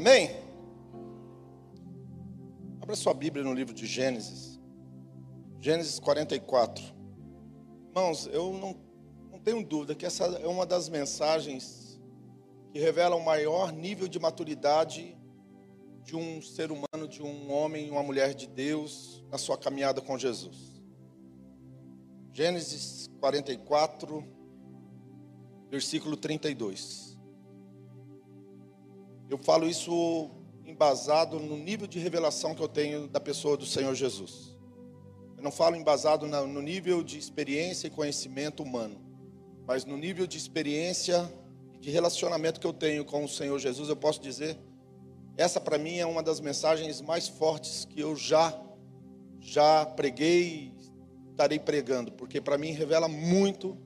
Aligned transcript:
Amém? 0.00 0.30
Abra 2.80 2.96
sua 2.96 3.12
Bíblia 3.12 3.44
no 3.44 3.52
livro 3.52 3.74
de 3.74 3.84
Gênesis. 3.84 4.58
Gênesis 5.60 6.00
44. 6.00 6.82
Irmãos, 7.88 8.26
eu 8.32 8.50
não, 8.54 8.74
não 9.30 9.38
tenho 9.38 9.62
dúvida 9.62 9.94
que 9.94 10.06
essa 10.06 10.24
é 10.24 10.48
uma 10.48 10.64
das 10.64 10.88
mensagens 10.88 12.00
que 12.72 12.78
revela 12.78 13.14
o 13.14 13.22
maior 13.22 13.74
nível 13.74 14.08
de 14.08 14.18
maturidade 14.18 15.18
de 16.02 16.16
um 16.16 16.40
ser 16.40 16.72
humano, 16.72 17.06
de 17.06 17.22
um 17.22 17.52
homem 17.52 17.90
uma 17.90 18.02
mulher 18.02 18.32
de 18.32 18.46
Deus 18.46 19.22
na 19.30 19.36
sua 19.36 19.58
caminhada 19.58 20.00
com 20.00 20.16
Jesus. 20.16 20.82
Gênesis 22.32 23.06
44, 23.20 24.26
versículo 25.70 26.16
32. 26.16 27.09
Eu 29.30 29.38
falo 29.38 29.68
isso 29.68 30.28
embasado 30.66 31.38
no 31.38 31.56
nível 31.56 31.86
de 31.86 32.00
revelação 32.00 32.52
que 32.52 32.60
eu 32.60 32.66
tenho 32.66 33.06
da 33.06 33.20
pessoa 33.20 33.56
do 33.56 33.64
Senhor 33.64 33.94
Jesus. 33.94 34.58
Eu 35.36 35.44
não 35.44 35.52
falo 35.52 35.76
embasado 35.76 36.26
no 36.26 36.60
nível 36.60 37.00
de 37.02 37.16
experiência 37.16 37.86
e 37.86 37.90
conhecimento 37.90 38.60
humano, 38.60 39.00
mas 39.66 39.84
no 39.84 39.96
nível 39.96 40.26
de 40.26 40.36
experiência 40.36 41.32
e 41.72 41.78
de 41.78 41.90
relacionamento 41.90 42.58
que 42.58 42.66
eu 42.66 42.72
tenho 42.72 43.04
com 43.04 43.24
o 43.24 43.28
Senhor 43.28 43.56
Jesus, 43.58 43.88
eu 43.88 43.96
posso 43.96 44.20
dizer, 44.20 44.58
essa 45.36 45.60
para 45.60 45.78
mim 45.78 45.98
é 45.98 46.04
uma 46.04 46.24
das 46.24 46.40
mensagens 46.40 47.00
mais 47.00 47.28
fortes 47.28 47.84
que 47.84 48.00
eu 48.00 48.16
já 48.16 48.60
já 49.40 49.86
preguei 49.86 50.74
estarei 51.30 51.58
pregando, 51.58 52.12
porque 52.12 52.40
para 52.40 52.58
mim 52.58 52.72
revela 52.72 53.08
muito 53.08 53.78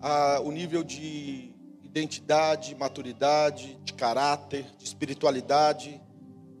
a, 0.00 0.40
o 0.40 0.50
nível 0.50 0.82
de 0.82 1.54
identidade, 1.90 2.74
maturidade, 2.74 3.78
de 3.84 3.92
caráter, 3.92 4.64
de 4.78 4.84
espiritualidade 4.84 6.00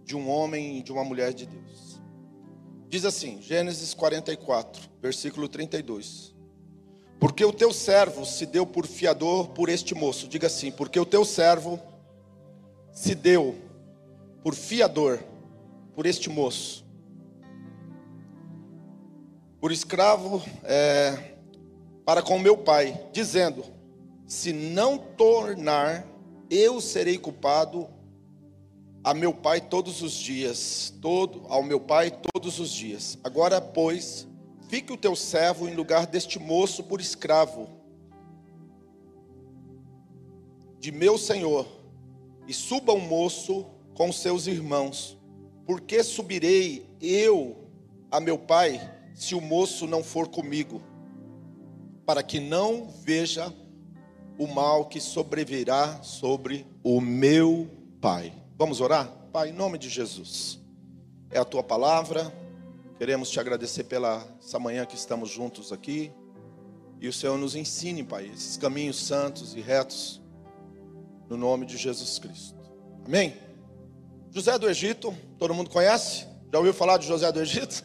de 0.04 0.16
um 0.16 0.28
homem 0.30 0.78
e 0.78 0.82
de 0.82 0.90
uma 0.90 1.04
mulher 1.04 1.34
de 1.34 1.46
Deus. 1.46 2.00
Diz 2.88 3.04
assim, 3.04 3.42
Gênesis 3.42 3.92
44, 3.92 4.88
versículo 5.02 5.48
32. 5.48 6.34
Porque 7.20 7.44
o 7.44 7.52
teu 7.52 7.72
servo 7.72 8.24
se 8.24 8.46
deu 8.46 8.64
por 8.64 8.86
fiador 8.86 9.48
por 9.48 9.68
este 9.68 9.94
moço. 9.94 10.26
Diga 10.26 10.46
assim, 10.46 10.70
porque 10.70 10.98
o 10.98 11.04
teu 11.04 11.24
servo 11.24 11.78
se 12.90 13.14
deu 13.14 13.54
por 14.42 14.54
fiador 14.54 15.22
por 15.94 16.06
este 16.06 16.30
moço. 16.30 16.86
Por 19.60 19.72
escravo 19.72 20.42
é, 20.64 21.34
para 22.06 22.22
com 22.22 22.38
meu 22.38 22.56
pai, 22.56 22.98
dizendo: 23.12 23.64
Se 24.28 24.52
não 24.52 24.98
tornar, 24.98 26.06
eu 26.50 26.82
serei 26.82 27.16
culpado 27.16 27.88
a 29.02 29.14
meu 29.14 29.32
pai 29.32 29.58
todos 29.58 30.02
os 30.02 30.12
dias, 30.12 30.92
todo 31.00 31.46
ao 31.48 31.62
meu 31.62 31.80
pai 31.80 32.12
todos 32.34 32.60
os 32.60 32.70
dias. 32.70 33.16
Agora, 33.24 33.58
pois, 33.58 34.28
fique 34.68 34.92
o 34.92 34.98
teu 34.98 35.16
servo 35.16 35.66
em 35.66 35.74
lugar 35.74 36.06
deste 36.06 36.38
moço 36.38 36.84
por 36.84 37.00
escravo 37.00 37.70
de 40.78 40.92
meu 40.92 41.16
senhor, 41.16 41.66
e 42.46 42.52
suba 42.52 42.92
o 42.92 43.00
moço 43.00 43.64
com 43.94 44.12
seus 44.12 44.46
irmãos. 44.46 45.16
Porque 45.64 46.04
subirei 46.04 46.86
eu 47.00 47.56
a 48.10 48.20
meu 48.20 48.38
pai 48.38 48.78
se 49.14 49.34
o 49.34 49.40
moço 49.40 49.86
não 49.86 50.04
for 50.04 50.28
comigo? 50.28 50.82
Para 52.04 52.22
que 52.22 52.38
não 52.38 52.88
veja 52.88 53.52
o 54.38 54.46
mal 54.46 54.86
que 54.86 55.00
sobrevirá 55.00 56.00
sobre 56.02 56.66
o 56.82 57.00
meu 57.00 57.68
pai. 58.00 58.32
Vamos 58.56 58.80
orar? 58.80 59.08
Pai, 59.32 59.50
em 59.50 59.52
nome 59.52 59.76
de 59.78 59.88
Jesus. 59.88 60.60
É 61.30 61.38
a 61.38 61.44
tua 61.44 61.62
palavra. 61.62 62.32
Queremos 62.96 63.30
te 63.30 63.38
agradecer 63.40 63.84
pela 63.84 64.26
essa 64.40 64.58
manhã 64.58 64.86
que 64.86 64.94
estamos 64.94 65.28
juntos 65.28 65.72
aqui. 65.72 66.12
E 67.00 67.08
o 67.08 67.12
Senhor 67.12 67.36
nos 67.36 67.54
ensine, 67.54 68.02
Pai, 68.02 68.30
esses 68.32 68.56
caminhos 68.56 68.98
santos 68.98 69.54
e 69.54 69.60
retos 69.60 70.20
no 71.28 71.36
nome 71.36 71.66
de 71.66 71.76
Jesus 71.76 72.18
Cristo. 72.18 72.58
Amém. 73.04 73.36
José 74.30 74.58
do 74.58 74.68
Egito, 74.68 75.14
todo 75.38 75.54
mundo 75.54 75.70
conhece? 75.70 76.26
Já 76.52 76.58
ouviu 76.58 76.72
falar 76.72 76.98
de 76.98 77.06
José 77.06 77.30
do 77.30 77.40
Egito? 77.40 77.84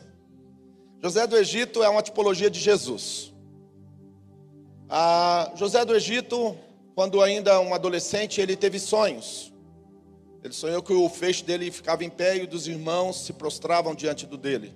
José 1.01 1.27
do 1.27 1.37
Egito 1.37 1.83
é 1.83 1.89
uma 1.89 2.01
tipologia 2.01 2.49
de 2.49 2.59
Jesus. 2.59 3.32
José 5.55 5.83
do 5.85 5.95
Egito, 5.95 6.55
quando 6.95 7.21
ainda 7.21 7.59
um 7.59 7.73
adolescente, 7.73 8.39
ele 8.39 8.55
teve 8.55 8.79
sonhos. 8.79 9.51
Ele 10.43 10.53
sonhou 10.53 10.83
que 10.83 10.93
o 10.93 11.09
feixe 11.09 11.43
dele 11.43 11.71
ficava 11.71 12.03
em 12.03 12.09
pé 12.09 12.37
e 12.37 12.45
dos 12.45 12.67
irmãos 12.67 13.25
se 13.25 13.33
prostravam 13.33 13.95
diante 13.95 14.27
do 14.27 14.37
dele. 14.37 14.75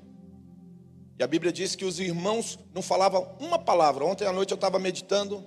E 1.20 1.24
a 1.24 1.28
Bíblia 1.28 1.52
diz 1.52 1.76
que 1.76 1.84
os 1.84 2.00
irmãos 2.00 2.58
não 2.74 2.82
falavam 2.82 3.28
uma 3.40 3.60
palavra. 3.60 4.06
Ontem 4.06 4.26
à 4.26 4.32
noite 4.32 4.52
eu 4.52 4.56
estava 4.56 4.80
meditando 4.80 5.44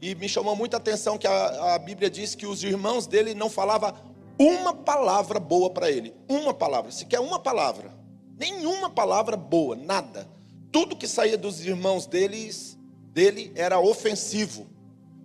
e 0.00 0.14
me 0.14 0.28
chamou 0.28 0.54
muita 0.54 0.76
atenção 0.76 1.18
que 1.18 1.26
a, 1.26 1.74
a 1.74 1.78
Bíblia 1.78 2.08
diz 2.08 2.34
que 2.34 2.46
os 2.46 2.62
irmãos 2.62 3.06
dele 3.06 3.34
não 3.34 3.50
falavam 3.50 3.92
uma 4.38 4.72
palavra 4.72 5.38
boa 5.38 5.68
para 5.68 5.90
ele. 5.90 6.14
Uma 6.28 6.54
palavra, 6.54 6.90
sequer 6.90 7.20
uma 7.20 7.38
palavra. 7.38 7.92
Nenhuma 8.38 8.88
palavra 8.88 9.36
boa, 9.36 9.76
nada. 9.76 10.26
Tudo 10.72 10.96
que 10.96 11.06
saía 11.06 11.36
dos 11.36 11.64
irmãos 11.66 12.06
deles, 12.06 12.78
dele 13.12 13.52
era 13.54 13.78
ofensivo. 13.78 14.66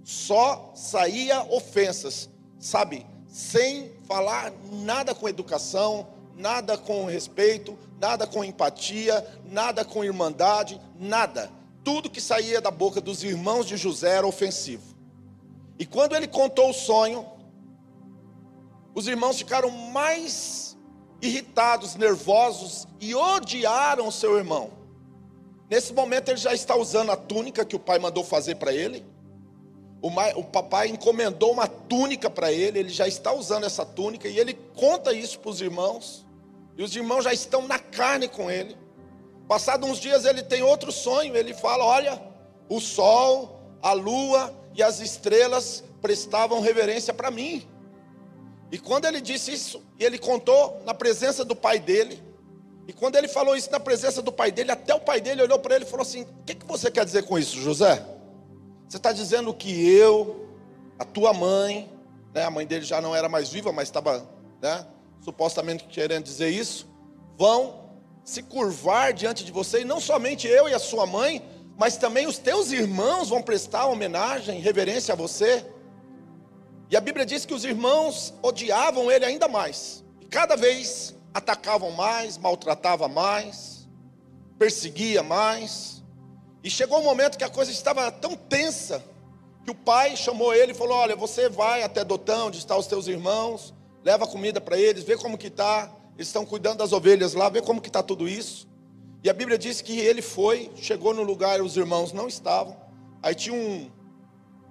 Só 0.04 0.72
saía 0.76 1.44
ofensas, 1.44 2.30
sabe? 2.60 3.06
Sem 3.28 3.92
falar 4.08 4.54
nada 4.72 5.16
com 5.16 5.28
educação, 5.28 6.08
nada 6.36 6.78
com 6.78 7.06
respeito, 7.06 7.78
nada 8.00 8.28
com 8.28 8.44
empatia, 8.44 9.26
nada 9.46 9.84
com 9.84 10.04
irmandade, 10.04 10.80
nada. 11.00 11.50
Tudo 11.84 12.10
que 12.10 12.22
saía 12.22 12.62
da 12.62 12.72
boca 12.72 13.00
dos 13.02 13.24
irmãos 13.24 13.66
de 13.66 13.78
José 13.78 14.18
era 14.18 14.28
ofensivo. 14.28 14.96
E 15.78 15.86
quando 15.86 16.16
ele 16.16 16.28
contou 16.28 16.70
o 16.70 16.74
sonho, 16.74 17.26
os 18.94 19.08
irmãos 19.08 19.38
ficaram 19.38 19.70
mais 19.70 20.78
irritados, 21.22 21.96
nervosos 21.96 22.88
e 23.00 23.14
odiaram 23.14 24.08
o 24.08 24.12
seu 24.12 24.38
irmão. 24.38 24.72
Nesse 25.70 25.94
momento 25.94 26.30
ele 26.30 26.38
já 26.38 26.54
está 26.54 26.76
usando 26.76 27.12
a 27.12 27.16
túnica 27.16 27.66
que 27.66 27.76
o 27.76 27.80
pai 27.80 28.00
mandou 28.00 28.24
fazer 28.24 28.56
para 28.56 28.74
ele 28.74 29.06
o, 30.06 30.40
o 30.40 30.44
papai 30.44 30.90
encomendou 30.90 31.52
uma 31.52 31.68
túnica 31.68 32.30
para 32.30 32.52
ele, 32.52 32.78
ele 32.78 32.90
já 32.90 33.08
está 33.08 33.34
usando 33.34 33.64
essa 33.64 33.84
túnica 33.84 34.28
e 34.28 34.38
ele 34.38 34.54
conta 34.76 35.12
isso 35.12 35.40
para 35.40 35.50
os 35.50 35.62
irmãos. 35.62 36.24
E 36.78 36.84
os 36.84 36.96
irmãos 36.96 37.24
já 37.24 37.34
estão 37.34 37.68
na 37.68 37.80
carne 37.80 38.28
com 38.28 38.52
ele. 38.52 38.78
Passados 39.48 39.90
uns 39.90 40.00
dias 40.00 40.24
ele 40.26 40.44
tem 40.44 40.62
outro 40.62 40.92
sonho, 40.92 41.36
ele 41.36 41.56
fala: 41.56 41.84
Olha, 41.84 42.22
o 42.70 42.80
sol, 42.80 43.60
a 43.82 43.94
lua 43.94 44.54
e 44.76 44.84
as 44.84 45.00
estrelas 45.00 45.84
prestavam 46.02 46.62
reverência 46.62 47.12
para 47.12 47.32
mim. 47.32 47.68
E 48.72 48.78
quando 48.78 49.06
ele 49.06 49.22
disse 49.22 49.54
isso, 49.54 49.82
e 50.00 50.04
ele 50.04 50.20
contou 50.20 50.82
na 50.86 50.94
presença 50.94 51.44
do 51.44 51.56
pai 51.56 51.80
dele, 51.80 52.22
e 52.88 52.94
quando 52.94 53.16
ele 53.16 53.28
falou 53.28 53.56
isso 53.56 53.72
na 53.72 53.80
presença 53.80 54.22
do 54.22 54.32
pai 54.32 54.52
dele, 54.52 54.72
até 54.72 54.94
o 54.94 55.00
pai 55.00 55.20
dele 55.20 55.42
olhou 55.42 55.58
para 55.58 55.76
ele 55.76 55.86
e 55.86 55.88
falou 55.88 56.04
assim: 56.04 56.22
O 56.22 56.44
que, 56.46 56.54
que 56.54 56.66
você 56.66 56.92
quer 56.92 57.04
dizer 57.04 57.24
com 57.24 57.38
isso, 57.38 57.60
José? 57.60 58.06
Você 58.88 58.98
está 58.98 59.12
dizendo 59.12 59.54
que 59.54 59.90
eu, 59.90 60.48
a 61.00 61.04
tua 61.04 61.34
mãe, 61.34 61.92
né, 62.34 62.44
a 62.44 62.52
mãe 62.52 62.66
dele 62.68 62.86
já 62.86 63.02
não 63.02 63.16
era 63.16 63.28
mais 63.28 63.50
viva, 63.50 63.72
mas 63.72 63.88
estava 63.88 64.30
né, 64.62 64.86
supostamente 65.22 65.86
querendo 65.86 66.24
dizer 66.24 66.50
isso, 66.50 66.88
vão 67.36 67.86
se 68.24 68.44
curvar 68.44 69.14
diante 69.14 69.44
de 69.44 69.52
você, 69.52 69.82
e 69.82 69.86
não 69.86 70.00
somente 70.00 70.48
eu 70.48 70.70
e 70.70 70.74
a 70.74 70.80
sua 70.80 71.08
mãe, 71.08 71.44
mas 71.78 71.98
também 71.98 72.28
os 72.28 72.38
teus 72.38 72.72
irmãos 72.72 73.30
vão 73.30 73.42
prestar 73.42 73.88
homenagem, 73.88 74.60
reverência 74.60 75.14
a 75.14 75.16
você. 75.16 75.66
E 76.90 76.96
a 76.96 77.02
Bíblia 77.02 77.26
diz 77.26 77.46
que 77.46 77.54
os 77.54 77.66
irmãos 77.66 78.34
odiavam 78.44 79.12
ele 79.12 79.26
ainda 79.26 79.48
mais, 79.48 80.04
e 80.22 80.26
cada 80.26 80.56
vez 80.56 81.15
atacavam 81.36 81.92
mais, 81.92 82.38
maltratavam 82.38 83.10
mais, 83.10 83.90
perseguia 84.58 85.22
mais. 85.22 86.02
E 86.64 86.70
chegou 86.70 87.00
um 87.00 87.04
momento 87.04 87.38
que 87.38 87.44
a 87.44 87.50
coisa 87.50 87.72
estava 87.72 88.10
tão 88.10 88.38
tensa 88.38 89.04
que 89.66 89.70
o 89.70 89.76
pai 89.76 90.16
chamou 90.16 90.54
ele 90.54 90.72
e 90.72 90.76
falou: 90.76 90.96
Olha, 90.96 91.14
você 91.14 91.50
vai 91.50 91.84
até 91.84 92.06
Dotão, 92.06 92.48
onde 92.48 92.58
estão 92.58 92.80
os 92.80 92.88
teus 92.88 93.08
irmãos, 93.08 93.74
leva 94.02 94.26
comida 94.26 94.62
para 94.62 94.78
eles, 94.78 95.04
vê 95.04 95.18
como 95.18 95.38
que 95.38 95.48
está. 95.48 95.92
Eles 96.16 96.28
estão 96.28 96.46
cuidando 96.46 96.78
das 96.78 96.94
ovelhas 96.94 97.34
lá, 97.34 97.50
vê 97.50 97.62
como 97.62 97.82
que 97.82 97.90
está 97.90 98.02
tudo 98.02 98.30
isso. 98.30 98.66
E 99.22 99.30
a 99.30 99.34
Bíblia 99.34 99.58
diz 99.58 99.82
que 99.82 100.00
ele 100.00 100.22
foi, 100.22 100.72
chegou 100.78 101.14
no 101.14 101.22
lugar, 101.22 101.62
os 101.62 101.76
irmãos 101.76 102.14
não 102.14 102.30
estavam. 102.30 102.78
Aí 103.22 103.36
tinha 103.36 103.54
um, 103.54 103.92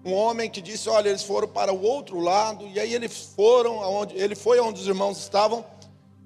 um 0.02 0.14
homem 0.14 0.48
que 0.48 0.62
disse: 0.62 0.88
Olha, 0.88 1.10
eles 1.10 1.24
foram 1.24 1.46
para 1.46 1.74
o 1.74 1.82
outro 1.82 2.20
lado. 2.20 2.66
E 2.68 2.80
aí 2.80 2.94
eles 2.94 3.34
foram 3.36 3.82
aonde 3.82 4.16
ele 4.16 4.34
foi 4.34 4.58
aonde 4.58 4.80
os 4.80 4.86
irmãos 4.86 5.18
estavam. 5.18 5.73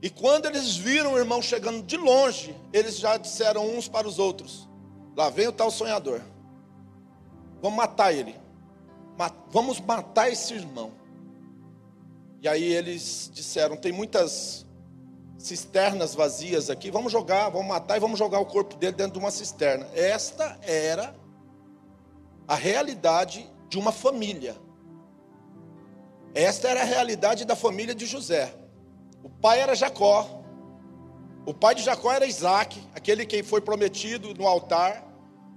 E 0.00 0.08
quando 0.08 0.46
eles 0.46 0.76
viram 0.76 1.14
o 1.14 1.18
irmão 1.18 1.42
chegando 1.42 1.82
de 1.82 1.96
longe, 1.96 2.54
eles 2.72 2.98
já 2.98 3.16
disseram 3.16 3.66
uns 3.76 3.88
para 3.88 4.06
os 4.06 4.18
outros: 4.18 4.68
Lá 5.16 5.28
vem 5.30 5.48
o 5.48 5.52
tal 5.52 5.70
sonhador. 5.70 6.20
Vamos 7.60 7.76
matar 7.76 8.12
ele. 8.12 8.36
Vamos 9.50 9.80
matar 9.80 10.30
esse 10.30 10.54
irmão. 10.54 10.92
E 12.40 12.48
aí 12.48 12.62
eles 12.62 13.30
disseram: 13.34 13.76
tem 13.76 13.90
muitas 13.90 14.64
cisternas 15.36 16.14
vazias 16.14 16.68
aqui, 16.68 16.90
vamos 16.90 17.12
jogar, 17.12 17.48
vamos 17.48 17.68
matar 17.68 17.96
e 17.96 18.00
vamos 18.00 18.18
jogar 18.18 18.40
o 18.40 18.46
corpo 18.46 18.76
dele 18.76 18.96
dentro 18.96 19.14
de 19.14 19.18
uma 19.18 19.30
cisterna. 19.30 19.88
Esta 19.94 20.58
era 20.62 21.14
a 22.46 22.54
realidade 22.54 23.50
de 23.68 23.78
uma 23.78 23.92
família. 23.92 24.56
Esta 26.34 26.68
era 26.68 26.82
a 26.82 26.84
realidade 26.84 27.44
da 27.44 27.56
família 27.56 27.94
de 27.94 28.06
José. 28.06 28.54
O 29.36 29.40
pai 29.40 29.60
era 29.60 29.74
Jacó. 29.74 30.42
O 31.46 31.54
pai 31.54 31.74
de 31.74 31.82
Jacó 31.82 32.12
era 32.12 32.26
Isaac, 32.26 32.78
aquele 32.94 33.24
que 33.24 33.42
foi 33.42 33.60
prometido 33.60 34.34
no 34.34 34.46
altar. 34.46 35.04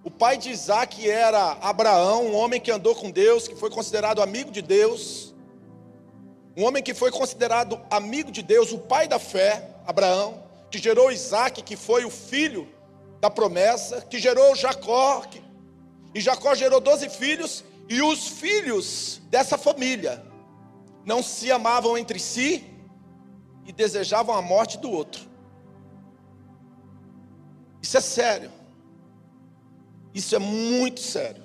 O 0.04 0.10
pai 0.10 0.38
de 0.38 0.50
Isaac 0.50 1.10
era 1.10 1.58
Abraão, 1.62 2.28
um 2.28 2.36
homem 2.36 2.62
que 2.62 2.72
andou 2.72 2.96
com 2.96 3.12
Deus, 3.12 3.48
que 3.48 3.56
foi 3.56 3.70
considerado 3.70 4.22
amigo 4.22 4.52
de 4.52 4.62
Deus. 4.62 5.36
Um 6.56 6.64
homem 6.64 6.82
que 6.82 6.94
foi 6.94 7.12
considerado 7.12 7.80
amigo 7.90 8.32
de 8.32 8.42
Deus, 8.42 8.72
o 8.72 8.80
pai 8.80 9.08
da 9.08 9.20
fé, 9.20 9.76
Abraão, 9.86 10.44
que 10.70 10.78
gerou 10.78 11.12
Isaac, 11.12 11.62
que 11.62 11.76
foi 11.76 12.06
o 12.06 12.10
filho 12.10 12.68
da 13.20 13.30
promessa, 13.30 14.02
que 14.02 14.18
gerou 14.20 14.56
Jacó, 14.56 15.22
que... 15.22 15.42
e 16.16 16.22
Jacó 16.22 16.56
gerou 16.56 16.80
doze 16.80 17.10
filhos, 17.10 17.64
e 17.90 18.02
os 18.02 18.28
filhos 18.28 19.22
dessa 19.30 19.58
família 19.58 20.24
não 21.06 21.22
se 21.22 21.52
amavam 21.52 21.98
entre 21.98 22.20
si 22.20 22.71
e 23.66 23.72
desejavam 23.72 24.36
a 24.36 24.42
morte 24.42 24.78
do 24.78 24.92
outro. 24.92 25.30
Isso 27.82 27.98
é 27.98 28.02
sério. 28.02 28.52
Isso 30.14 30.36
é 30.36 30.40
muito 30.40 31.00
sério. 31.00 31.44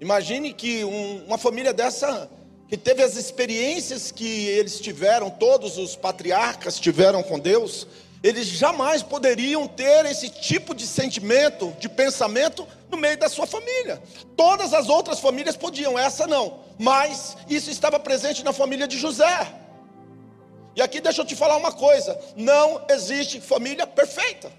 Imagine 0.00 0.52
que 0.52 0.84
um, 0.84 1.24
uma 1.26 1.36
família 1.36 1.72
dessa, 1.72 2.30
que 2.68 2.76
teve 2.76 3.02
as 3.02 3.16
experiências 3.16 4.10
que 4.10 4.46
eles 4.46 4.80
tiveram, 4.80 5.28
todos 5.28 5.76
os 5.76 5.94
patriarcas 5.94 6.78
tiveram 6.80 7.22
com 7.22 7.38
Deus, 7.38 7.86
eles 8.22 8.46
jamais 8.46 9.02
poderiam 9.02 9.66
ter 9.66 10.06
esse 10.06 10.28
tipo 10.28 10.74
de 10.74 10.86
sentimento, 10.86 11.74
de 11.78 11.88
pensamento 11.88 12.66
no 12.90 12.96
meio 12.96 13.18
da 13.18 13.28
sua 13.28 13.46
família. 13.46 14.02
Todas 14.36 14.72
as 14.72 14.88
outras 14.88 15.20
famílias 15.20 15.56
podiam, 15.56 15.98
essa 15.98 16.26
não. 16.26 16.60
Mas 16.78 17.36
isso 17.48 17.70
estava 17.70 17.98
presente 17.98 18.44
na 18.44 18.52
família 18.52 18.86
de 18.86 18.98
José. 18.98 19.59
E 20.74 20.82
aqui 20.82 21.00
deixa 21.00 21.20
eu 21.22 21.26
te 21.26 21.36
falar 21.36 21.56
uma 21.56 21.72
coisa: 21.72 22.18
não 22.36 22.84
existe 22.88 23.40
família 23.40 23.86
perfeita. 23.86 24.50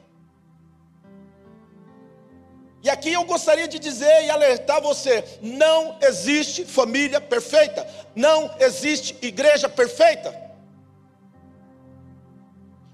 E 2.83 2.89
aqui 2.89 3.13
eu 3.13 3.23
gostaria 3.25 3.67
de 3.67 3.77
dizer 3.77 4.25
e 4.25 4.29
alertar 4.29 4.81
você: 4.81 5.23
não 5.41 5.97
existe 6.01 6.65
família 6.65 7.21
perfeita, 7.21 7.87
não 8.15 8.53
existe 8.59 9.17
igreja 9.21 9.69
perfeita. 9.69 10.35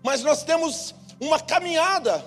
Mas 0.04 0.24
nós 0.24 0.44
temos 0.44 0.94
uma 1.20 1.40
caminhada, 1.40 2.24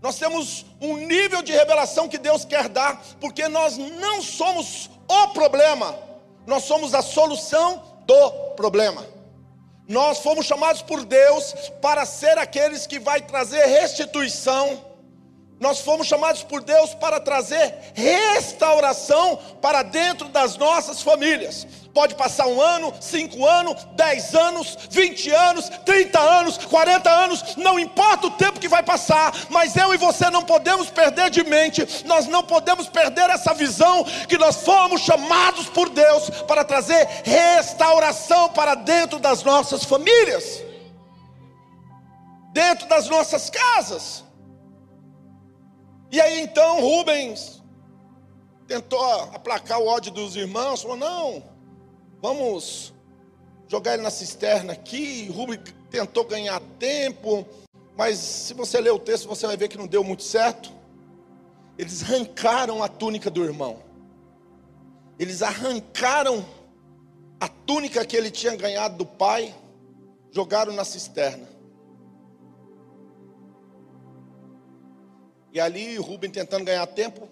nós 0.00 0.18
temos 0.18 0.66
um 0.80 0.96
nível 0.96 1.42
de 1.42 1.52
revelação 1.52 2.08
que 2.08 2.18
Deus 2.18 2.44
quer 2.44 2.68
dar, 2.68 3.02
porque 3.20 3.48
nós 3.48 3.76
não 3.76 4.22
somos 4.22 4.90
o 5.08 5.28
problema, 5.28 5.98
nós 6.46 6.64
somos 6.64 6.94
a 6.94 7.02
solução 7.02 7.82
do 8.06 8.30
problema. 8.54 9.06
Nós 9.88 10.20
fomos 10.20 10.46
chamados 10.46 10.82
por 10.82 11.04
Deus 11.04 11.54
para 11.80 12.06
ser 12.06 12.38
aqueles 12.38 12.86
que 12.86 12.98
vai 12.98 13.20
trazer 13.20 13.66
restituição 13.66 14.91
nós 15.62 15.78
fomos 15.78 16.08
chamados 16.08 16.42
por 16.42 16.60
Deus 16.60 16.92
para 16.92 17.20
trazer 17.20 17.72
restauração 17.94 19.38
para 19.60 19.84
dentro 19.84 20.28
das 20.28 20.56
nossas 20.56 21.00
famílias. 21.00 21.64
Pode 21.94 22.16
passar 22.16 22.48
um 22.48 22.60
ano, 22.60 22.92
cinco 23.00 23.46
anos, 23.46 23.86
dez 23.92 24.34
anos, 24.34 24.76
vinte 24.90 25.30
anos, 25.30 25.68
trinta 25.84 26.18
anos, 26.18 26.58
quarenta 26.58 27.08
anos, 27.08 27.54
não 27.56 27.78
importa 27.78 28.26
o 28.26 28.32
tempo 28.32 28.58
que 28.58 28.66
vai 28.66 28.82
passar, 28.82 29.32
mas 29.50 29.76
eu 29.76 29.94
e 29.94 29.96
você 29.96 30.28
não 30.30 30.42
podemos 30.42 30.90
perder 30.90 31.30
de 31.30 31.44
mente, 31.44 32.02
nós 32.06 32.26
não 32.26 32.42
podemos 32.42 32.88
perder 32.88 33.30
essa 33.30 33.54
visão 33.54 34.02
que 34.28 34.38
nós 34.38 34.56
fomos 34.56 35.02
chamados 35.02 35.68
por 35.68 35.88
Deus 35.90 36.28
para 36.48 36.64
trazer 36.64 37.06
restauração 37.22 38.48
para 38.48 38.74
dentro 38.74 39.20
das 39.20 39.44
nossas 39.44 39.84
famílias, 39.84 40.60
dentro 42.52 42.88
das 42.88 43.06
nossas 43.08 43.48
casas. 43.48 44.24
E 46.12 46.20
aí 46.20 46.42
então 46.42 46.78
Rubens 46.78 47.62
tentou 48.68 49.02
aplacar 49.32 49.80
o 49.80 49.86
ódio 49.86 50.12
dos 50.12 50.36
irmãos, 50.36 50.82
falou: 50.82 50.96
não, 50.98 51.42
vamos 52.20 52.92
jogar 53.66 53.94
ele 53.94 54.02
na 54.02 54.10
cisterna 54.10 54.74
aqui. 54.74 55.30
Rubens 55.30 55.74
tentou 55.90 56.24
ganhar 56.24 56.60
tempo, 56.78 57.46
mas 57.96 58.18
se 58.18 58.52
você 58.52 58.78
ler 58.78 58.90
o 58.90 58.98
texto, 58.98 59.26
você 59.26 59.46
vai 59.46 59.56
ver 59.56 59.68
que 59.68 59.78
não 59.78 59.86
deu 59.86 60.04
muito 60.04 60.22
certo. 60.22 60.70
Eles 61.78 62.02
arrancaram 62.02 62.82
a 62.82 62.88
túnica 62.88 63.30
do 63.30 63.42
irmão, 63.42 63.82
eles 65.18 65.40
arrancaram 65.40 66.44
a 67.40 67.48
túnica 67.48 68.04
que 68.04 68.14
ele 68.14 68.30
tinha 68.30 68.54
ganhado 68.54 68.98
do 68.98 69.06
pai, 69.06 69.54
jogaram 70.30 70.74
na 70.74 70.84
cisterna. 70.84 71.48
E 75.52 75.60
ali 75.60 75.96
Rubem 75.96 76.30
tentando 76.30 76.64
ganhar 76.64 76.86
tempo, 76.86 77.28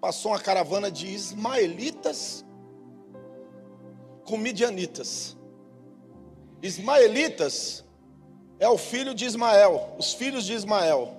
passou 0.00 0.32
uma 0.32 0.40
caravana 0.40 0.90
de 0.90 1.06
ismaelitas 1.06 2.44
com 4.24 4.36
midianitas. 4.36 5.36
Ismaelitas 6.60 7.84
é 8.58 8.68
o 8.68 8.76
filho 8.76 9.14
de 9.14 9.24
Ismael, 9.24 9.94
os 9.98 10.12
filhos 10.12 10.44
de 10.44 10.54
Ismael, 10.54 11.14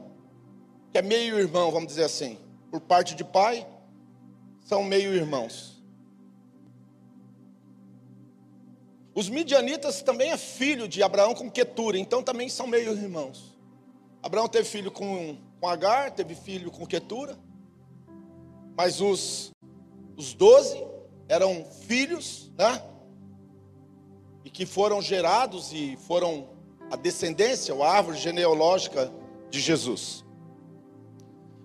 que 0.91 0.97
é 0.97 1.01
meio 1.01 1.39
irmão, 1.39 1.71
vamos 1.71 1.87
dizer 1.87 2.03
assim, 2.03 2.37
por 2.69 2.81
parte 2.81 3.15
de 3.15 3.23
pai, 3.23 3.65
são 4.61 4.83
meio 4.83 5.13
irmãos. 5.13 5.81
Os 9.13 9.29
midianitas 9.29 10.01
também 10.01 10.31
é 10.31 10.37
filho 10.37 10.89
de 10.89 11.01
Abraão 11.01 11.33
com 11.33 11.49
Quetura, 11.49 11.97
então 11.97 12.21
também 12.21 12.49
são 12.49 12.67
meio 12.67 12.91
irmãos. 12.91 13.55
Abraão 14.21 14.47
teve 14.47 14.67
filho 14.67 14.91
com 14.91 15.37
com 15.65 15.69
Agar, 15.69 16.11
teve 16.11 16.35
filho 16.35 16.69
com 16.69 16.85
Quetura. 16.85 17.35
Mas 18.77 19.01
os 19.01 19.51
os 20.15 20.33
doze 20.33 20.81
eram 21.27 21.65
filhos, 21.65 22.51
né? 22.57 22.81
E 24.45 24.49
que 24.49 24.65
foram 24.65 25.01
gerados 25.01 25.73
e 25.73 25.97
foram 25.97 26.49
a 26.91 26.95
descendência, 26.95 27.73
a 27.75 27.91
árvore 27.91 28.17
genealógica 28.17 29.11
de 29.49 29.59
Jesus. 29.59 30.23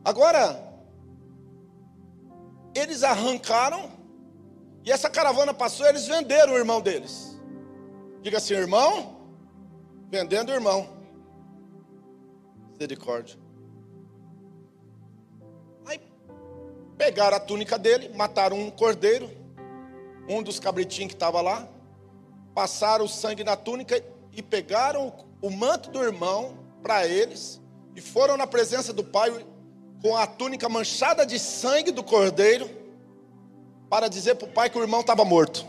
Agora, 0.05 0.67
eles 2.75 3.03
arrancaram 3.03 3.91
e 4.83 4.91
essa 4.91 5.11
caravana 5.11 5.53
passou, 5.53 5.87
eles 5.87 6.09
venderam 6.09 6.55
o 6.55 6.57
irmão 6.57 6.81
deles. 6.81 7.39
Diga 8.23 8.39
assim, 8.39 8.55
irmão, 8.55 9.21
vendendo 10.11 10.49
o 10.49 10.55
irmão. 10.55 10.89
Misericórdia. 12.73 13.50
Pegaram 17.01 17.35
a 17.35 17.41
túnica 17.41 17.79
dele, 17.79 18.11
mataram 18.15 18.61
um 18.61 18.71
cordeiro, 18.71 19.31
um 20.29 20.43
dos 20.43 20.61
cabritinhos 20.61 21.09
que 21.09 21.15
estava 21.15 21.41
lá, 21.41 21.67
passaram 22.55 23.07
o 23.07 23.09
sangue 23.09 23.43
na 23.43 23.57
túnica 23.57 24.05
e 24.31 24.43
pegaram 24.43 25.11
o 25.41 25.49
manto 25.49 25.91
do 25.91 26.03
irmão 26.03 26.59
para 26.83 27.07
eles 27.07 27.59
e 27.97 28.03
foram 28.03 28.37
na 28.37 28.47
presença 28.47 28.93
do 28.93 29.03
pai 29.03 29.33
com 30.03 30.15
a 30.15 30.27
túnica 30.27 30.69
manchada 30.69 31.25
de 31.25 31.39
sangue 31.39 31.91
do 31.91 32.05
cordeiro 32.05 32.69
para 33.89 34.07
dizer 34.07 34.35
para 34.35 34.49
o 34.49 34.53
pai 34.53 34.69
que 34.69 34.77
o 34.77 34.83
irmão 34.83 35.01
estava 35.01 35.25
morto. 35.25 35.67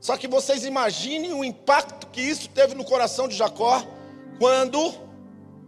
Só 0.00 0.16
que 0.16 0.26
vocês 0.26 0.64
imaginem 0.64 1.34
o 1.34 1.44
impacto 1.44 2.06
que 2.06 2.22
isso 2.22 2.48
teve 2.48 2.74
no 2.74 2.86
coração 2.86 3.28
de 3.28 3.36
Jacó 3.36 3.86
quando 4.38 4.94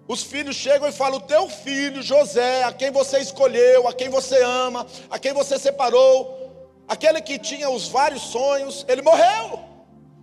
os 0.09 0.23
filhos 0.23 0.57
chegam 0.57 0.89
e 0.89 0.93
falam: 0.93 1.19
o 1.19 1.23
teu 1.23 1.49
filho 1.51 2.03
José, 2.03 2.65
a 2.65 2.73
quem 2.73 2.91
você 2.91 3.19
escolheu, 3.19 3.87
a 3.87 3.93
quem 3.93 4.09
você 4.09 4.43
ama, 4.43 4.87
a 5.11 5.19
quem 5.19 5.35
você 5.35 5.59
separou, 5.59 6.83
aquele 6.89 7.21
que 7.21 7.39
tinha 7.39 7.69
os 7.69 7.89
vários 7.89 8.23
sonhos, 8.23 8.87
ele 8.89 9.03
morreu. 9.03 9.61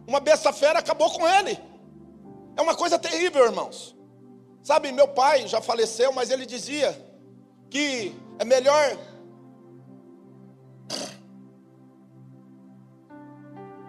Uma 0.08 0.20
besta 0.20 0.52
fera 0.52 0.80
acabou 0.80 1.12
com 1.12 1.28
ele. 1.28 1.60
É 2.58 2.62
uma 2.62 2.76
coisa 2.76 2.98
terrível, 2.98 3.46
irmãos. 3.46 3.96
Sabe, 4.64 4.92
meu 4.92 5.08
pai 5.08 5.48
já 5.48 5.62
faleceu, 5.62 6.12
mas 6.12 6.32
ele 6.32 6.48
dizia 6.48 7.00
que 7.70 8.16
é 8.40 8.46
melhor 8.46 8.98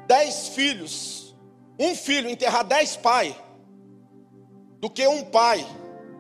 dez 0.07 0.49
filhos, 0.49 1.35
um 1.79 1.95
filho 1.95 2.29
enterrar 2.29 2.65
dez 2.65 2.97
pais, 2.97 3.35
do 4.79 4.91
que 4.91 5.07
um 5.07 5.25
pai 5.25 5.67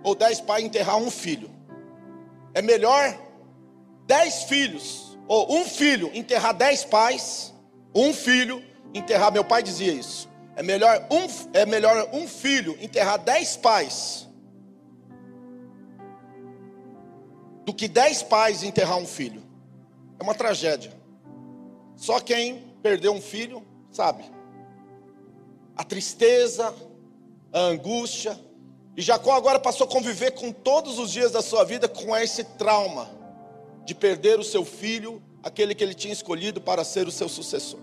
ou 0.07 0.15
dez 0.15 0.41
pais 0.41 0.65
enterrar 0.65 0.99
um 0.99 1.11
filho. 1.11 1.51
É 2.55 2.63
melhor 2.63 3.19
dez 4.07 4.45
filhos, 4.45 5.19
ou 5.27 5.53
um 5.59 5.65
filho 5.65 6.13
enterrar 6.15 6.55
dez 6.55 6.85
pais, 6.85 7.53
um 7.93 8.15
filho 8.15 8.63
enterrar, 8.95 9.33
meu 9.33 9.45
pai 9.45 9.65
dizia 9.65 9.93
isso. 9.93 10.29
É 10.55 10.63
melhor 10.63 11.09
um, 11.11 11.27
é 11.53 11.67
melhor 11.67 12.09
um 12.13 12.29
filho 12.29 12.79
enterrar 12.81 13.19
dez 13.19 13.57
pais 13.57 14.29
do 17.65 17.75
que 17.75 17.89
dez 17.89 18.23
pais 18.23 18.63
enterrar 18.63 18.99
um 18.99 19.07
filho. 19.07 19.43
É 20.21 20.23
uma 20.23 20.37
tragédia. 20.37 20.93
Só 21.97 22.21
quem 22.21 22.63
perdeu 22.81 23.13
um 23.13 23.21
filho 23.21 23.61
sabe. 23.91 24.23
A 25.77 25.83
tristeza, 25.83 26.73
a 27.53 27.59
angústia. 27.59 28.46
E 28.97 29.03
Jacó 29.03 29.33
agora 29.33 29.59
passou 29.59 29.87
a 29.87 29.91
conviver 29.91 30.31
com 30.31 30.51
todos 30.51 30.99
os 30.99 31.13
dias 31.13 31.31
da 31.31 31.43
sua 31.43 31.65
vida 31.65 31.87
com 31.87 32.17
esse 32.17 32.43
trauma 32.43 33.11
de 33.85 33.95
perder 33.95 34.41
o 34.41 34.45
seu 34.45 34.65
filho, 34.65 35.23
aquele 35.43 35.75
que 35.75 35.85
ele 35.85 35.95
tinha 35.95 36.13
escolhido 36.13 36.61
para 36.61 36.83
ser 36.83 37.07
o 37.07 37.13
seu 37.13 37.29
sucessor. 37.29 37.81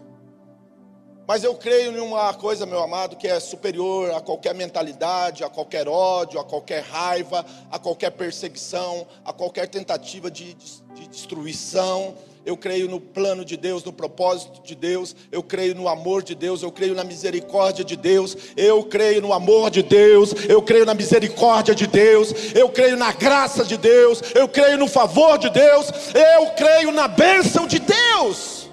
Mas 1.28 1.44
eu 1.44 1.56
creio 1.56 1.96
em 1.96 2.00
uma 2.02 2.34
coisa, 2.34 2.66
meu 2.66 2.82
amado, 2.82 3.16
que 3.16 3.28
é 3.28 3.40
superior 3.40 4.12
a 4.12 4.20
qualquer 4.20 4.54
mentalidade, 4.56 5.44
a 5.44 5.50
qualquer 5.50 5.88
ódio, 5.88 6.40
a 6.40 6.44
qualquer 6.44 6.82
raiva, 6.82 7.46
a 7.72 7.78
qualquer 7.78 8.10
perseguição, 8.10 9.08
a 9.24 9.32
qualquer 9.32 9.68
tentativa 9.68 10.30
de, 10.30 10.54
de, 10.56 10.82
de 10.96 11.08
destruição 11.08 12.18
eu 12.46 12.58
creio 12.58 12.90
no 12.90 13.00
plano 13.00 13.46
de 13.46 13.56
Deus, 13.56 13.84
no 13.84 13.94
propósito 13.94 14.62
de 14.64 14.76
Deus, 14.76 15.16
eu 15.32 15.42
creio 15.42 15.76
no 15.76 15.88
amor 15.88 16.22
de 16.22 16.36
Deus, 16.36 16.62
eu 16.62 16.72
creio 16.72 16.94
na 16.94 17.04
misericórdia 17.04 17.86
de 17.86 17.96
Deus, 17.96 18.36
eu 18.58 18.84
creio 18.84 19.22
no 19.22 19.32
amor 19.32 19.70
de 19.70 19.82
Deus, 19.82 20.34
eu 20.50 20.62
creio 20.62 20.86
na 20.86 20.94
misericórdia 20.94 21.74
de 21.74 21.88
Deus, 21.88 22.34
eu 22.54 22.70
creio 22.70 22.98
na 22.98 23.12
graça 23.14 23.64
de 23.64 23.78
Deus, 23.78 24.22
eu 24.36 24.48
creio 24.48 24.78
no 24.78 24.88
favor 24.88 25.38
de 25.38 25.50
Deus, 25.50 25.90
eu 26.14 26.50
creio 26.52 26.92
na 26.92 27.08
bênção 27.08 27.66
de 27.66 27.80
Deus, 27.80 28.70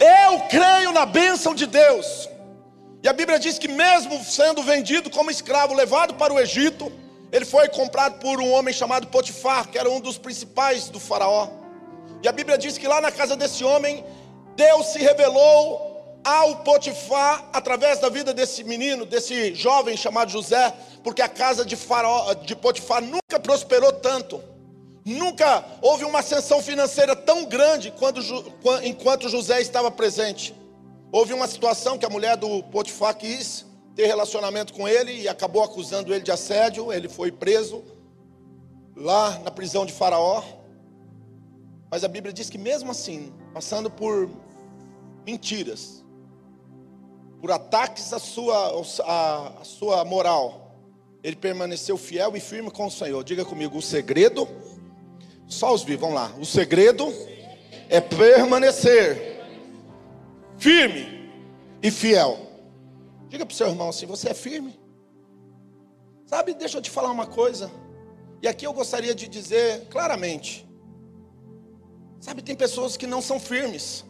eu 0.00 0.40
creio 0.50 0.92
na 0.92 1.06
bênção 1.06 1.54
de 1.54 1.66
Deus. 1.66 2.28
E 3.02 3.08
a 3.08 3.12
Bíblia 3.12 3.38
diz 3.38 3.58
que, 3.58 3.68
mesmo 3.68 4.22
sendo 4.24 4.62
vendido 4.62 5.08
como 5.08 5.30
escravo, 5.30 5.74
levado 5.74 6.14
para 6.14 6.34
o 6.34 6.40
Egito, 6.40 6.92
ele 7.32 7.44
foi 7.44 7.68
comprado 7.68 8.18
por 8.18 8.40
um 8.40 8.52
homem 8.52 8.74
chamado 8.74 9.06
Potifar, 9.06 9.68
que 9.68 9.78
era 9.78 9.88
um 9.88 10.00
dos 10.00 10.18
principais 10.18 10.88
do 10.88 10.98
Faraó. 11.00 11.65
E 12.26 12.28
a 12.28 12.32
Bíblia 12.32 12.58
diz 12.58 12.76
que 12.76 12.88
lá 12.88 13.00
na 13.00 13.12
casa 13.12 13.36
desse 13.36 13.62
homem, 13.62 14.04
Deus 14.56 14.86
se 14.86 14.98
revelou 14.98 16.18
ao 16.24 16.56
Potifar 16.64 17.48
através 17.52 18.00
da 18.00 18.08
vida 18.08 18.34
desse 18.34 18.64
menino, 18.64 19.06
desse 19.06 19.54
jovem 19.54 19.96
chamado 19.96 20.28
José, 20.28 20.74
porque 21.04 21.22
a 21.22 21.28
casa 21.28 21.64
de, 21.64 21.76
Faraó, 21.76 22.34
de 22.34 22.56
Potifar 22.56 23.00
nunca 23.00 23.38
prosperou 23.40 23.92
tanto. 23.92 24.42
Nunca 25.04 25.64
houve 25.80 26.04
uma 26.04 26.18
ascensão 26.18 26.60
financeira 26.60 27.14
tão 27.14 27.44
grande 27.44 27.92
quando, 27.92 28.20
enquanto 28.82 29.28
José 29.28 29.60
estava 29.60 29.88
presente. 29.88 30.52
Houve 31.12 31.32
uma 31.32 31.46
situação 31.46 31.96
que 31.96 32.06
a 32.06 32.10
mulher 32.10 32.36
do 32.36 32.60
Potifar 32.64 33.14
quis 33.14 33.64
ter 33.94 34.06
relacionamento 34.06 34.74
com 34.74 34.88
ele 34.88 35.12
e 35.12 35.28
acabou 35.28 35.62
acusando 35.62 36.12
ele 36.12 36.24
de 36.24 36.32
assédio. 36.32 36.92
Ele 36.92 37.08
foi 37.08 37.30
preso 37.30 37.84
lá 38.96 39.38
na 39.44 39.50
prisão 39.52 39.86
de 39.86 39.92
Faraó. 39.92 40.42
Mas 41.90 42.04
a 42.04 42.08
Bíblia 42.08 42.32
diz 42.32 42.50
que 42.50 42.58
mesmo 42.58 42.90
assim, 42.90 43.32
passando 43.54 43.90
por 43.90 44.28
mentiras, 45.24 46.04
por 47.40 47.50
ataques 47.50 48.12
à 48.12 48.18
sua, 48.18 48.84
à, 49.04 49.60
à 49.60 49.64
sua 49.64 50.04
moral, 50.04 50.74
ele 51.22 51.36
permaneceu 51.36 51.96
fiel 51.96 52.36
e 52.36 52.40
firme 52.40 52.70
com 52.70 52.86
o 52.86 52.90
Senhor. 52.90 53.22
Diga 53.22 53.44
comigo, 53.44 53.78
o 53.78 53.82
segredo, 53.82 54.48
só 55.46 55.72
os 55.72 55.82
vivos, 55.82 56.00
vamos 56.00 56.16
lá. 56.16 56.32
O 56.38 56.44
segredo 56.44 57.12
é 57.88 58.00
permanecer 58.00 59.44
firme 60.58 61.30
e 61.82 61.90
fiel. 61.90 62.38
Diga 63.28 63.46
para 63.46 63.52
o 63.52 63.56
seu 63.56 63.68
irmão 63.68 63.88
assim: 63.88 64.06
você 64.06 64.30
é 64.30 64.34
firme? 64.34 64.78
Sabe, 66.24 66.54
deixa 66.54 66.78
eu 66.78 66.82
te 66.82 66.90
falar 66.90 67.10
uma 67.10 67.26
coisa. 67.26 67.70
E 68.42 68.48
aqui 68.48 68.66
eu 68.66 68.72
gostaria 68.72 69.14
de 69.14 69.28
dizer 69.28 69.86
claramente: 69.88 70.65
Sabe, 72.26 72.42
tem 72.42 72.56
pessoas 72.56 72.96
que 72.96 73.06
não 73.06 73.22
são 73.22 73.38
firmes. 73.38 74.04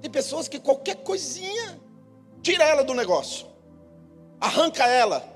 Tem 0.00 0.08
pessoas 0.08 0.46
que 0.46 0.60
qualquer 0.60 0.94
coisinha 0.94 1.80
tira 2.40 2.62
ela 2.62 2.84
do 2.84 2.94
negócio. 2.94 3.48
Arranca 4.40 4.86
ela. 4.86 5.28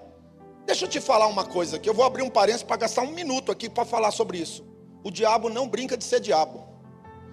Deixa 0.64 0.84
eu 0.84 0.88
te 0.88 1.00
falar 1.00 1.26
uma 1.26 1.44
coisa 1.44 1.78
aqui. 1.78 1.88
Eu 1.88 1.94
vou 1.94 2.04
abrir 2.04 2.22
um 2.22 2.30
parênteses 2.30 2.62
para 2.62 2.76
gastar 2.76 3.02
um 3.02 3.10
minuto 3.10 3.50
aqui 3.50 3.68
para 3.68 3.84
falar 3.84 4.12
sobre 4.12 4.38
isso. 4.38 4.64
O 5.02 5.10
diabo 5.10 5.48
não 5.48 5.66
brinca 5.66 5.96
de 5.96 6.04
ser 6.04 6.20
diabo. 6.20 6.64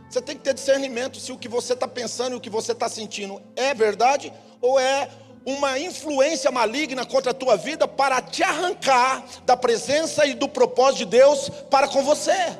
Você 0.09 0.23
tem 0.23 0.35
que 0.35 0.43
ter 0.43 0.55
discernimento 0.55 1.19
se 1.19 1.31
o 1.31 1.37
que 1.37 1.47
você 1.47 1.73
está 1.73 1.87
pensando 1.87 2.33
e 2.33 2.37
o 2.37 2.41
que 2.41 2.49
você 2.49 2.71
está 2.71 2.89
sentindo 2.89 3.39
é 3.55 3.75
verdade 3.75 4.33
ou 4.59 4.79
é 4.79 5.07
uma 5.45 5.77
influência 5.77 6.49
maligna 6.49 7.05
contra 7.05 7.29
a 7.29 7.35
tua 7.35 7.55
vida 7.55 7.87
para 7.87 8.23
te 8.23 8.41
arrancar 8.41 9.23
da 9.45 9.55
presença 9.55 10.25
e 10.25 10.33
do 10.33 10.49
propósito 10.49 10.97
de 10.97 11.05
Deus 11.05 11.47
para 11.69 11.87
com 11.87 12.03
você. 12.03 12.57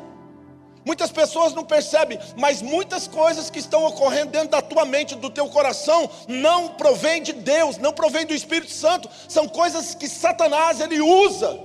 Muitas 0.86 1.12
pessoas 1.12 1.54
não 1.54 1.64
percebem, 1.64 2.20
mas 2.36 2.62
muitas 2.62 3.08
coisas 3.08 3.50
que 3.50 3.60
estão 3.60 3.86
ocorrendo 3.86 4.32
dentro 4.32 4.50
da 4.50 4.62
tua 4.62 4.84
mente, 4.84 5.16
do 5.16 5.30
teu 5.30 5.48
coração, 5.48 6.10
não 6.28 6.70
provém 6.70 7.22
de 7.22 7.32
Deus, 7.32 7.78
não 7.78 7.94
provém 7.94 8.26
do 8.26 8.34
Espírito 8.34 8.72
Santo, 8.72 9.10
são 9.30 9.48
coisas 9.48 9.96
que 9.96 10.10
Satanás 10.10 10.82
ele 10.82 11.00
usa 11.00 11.58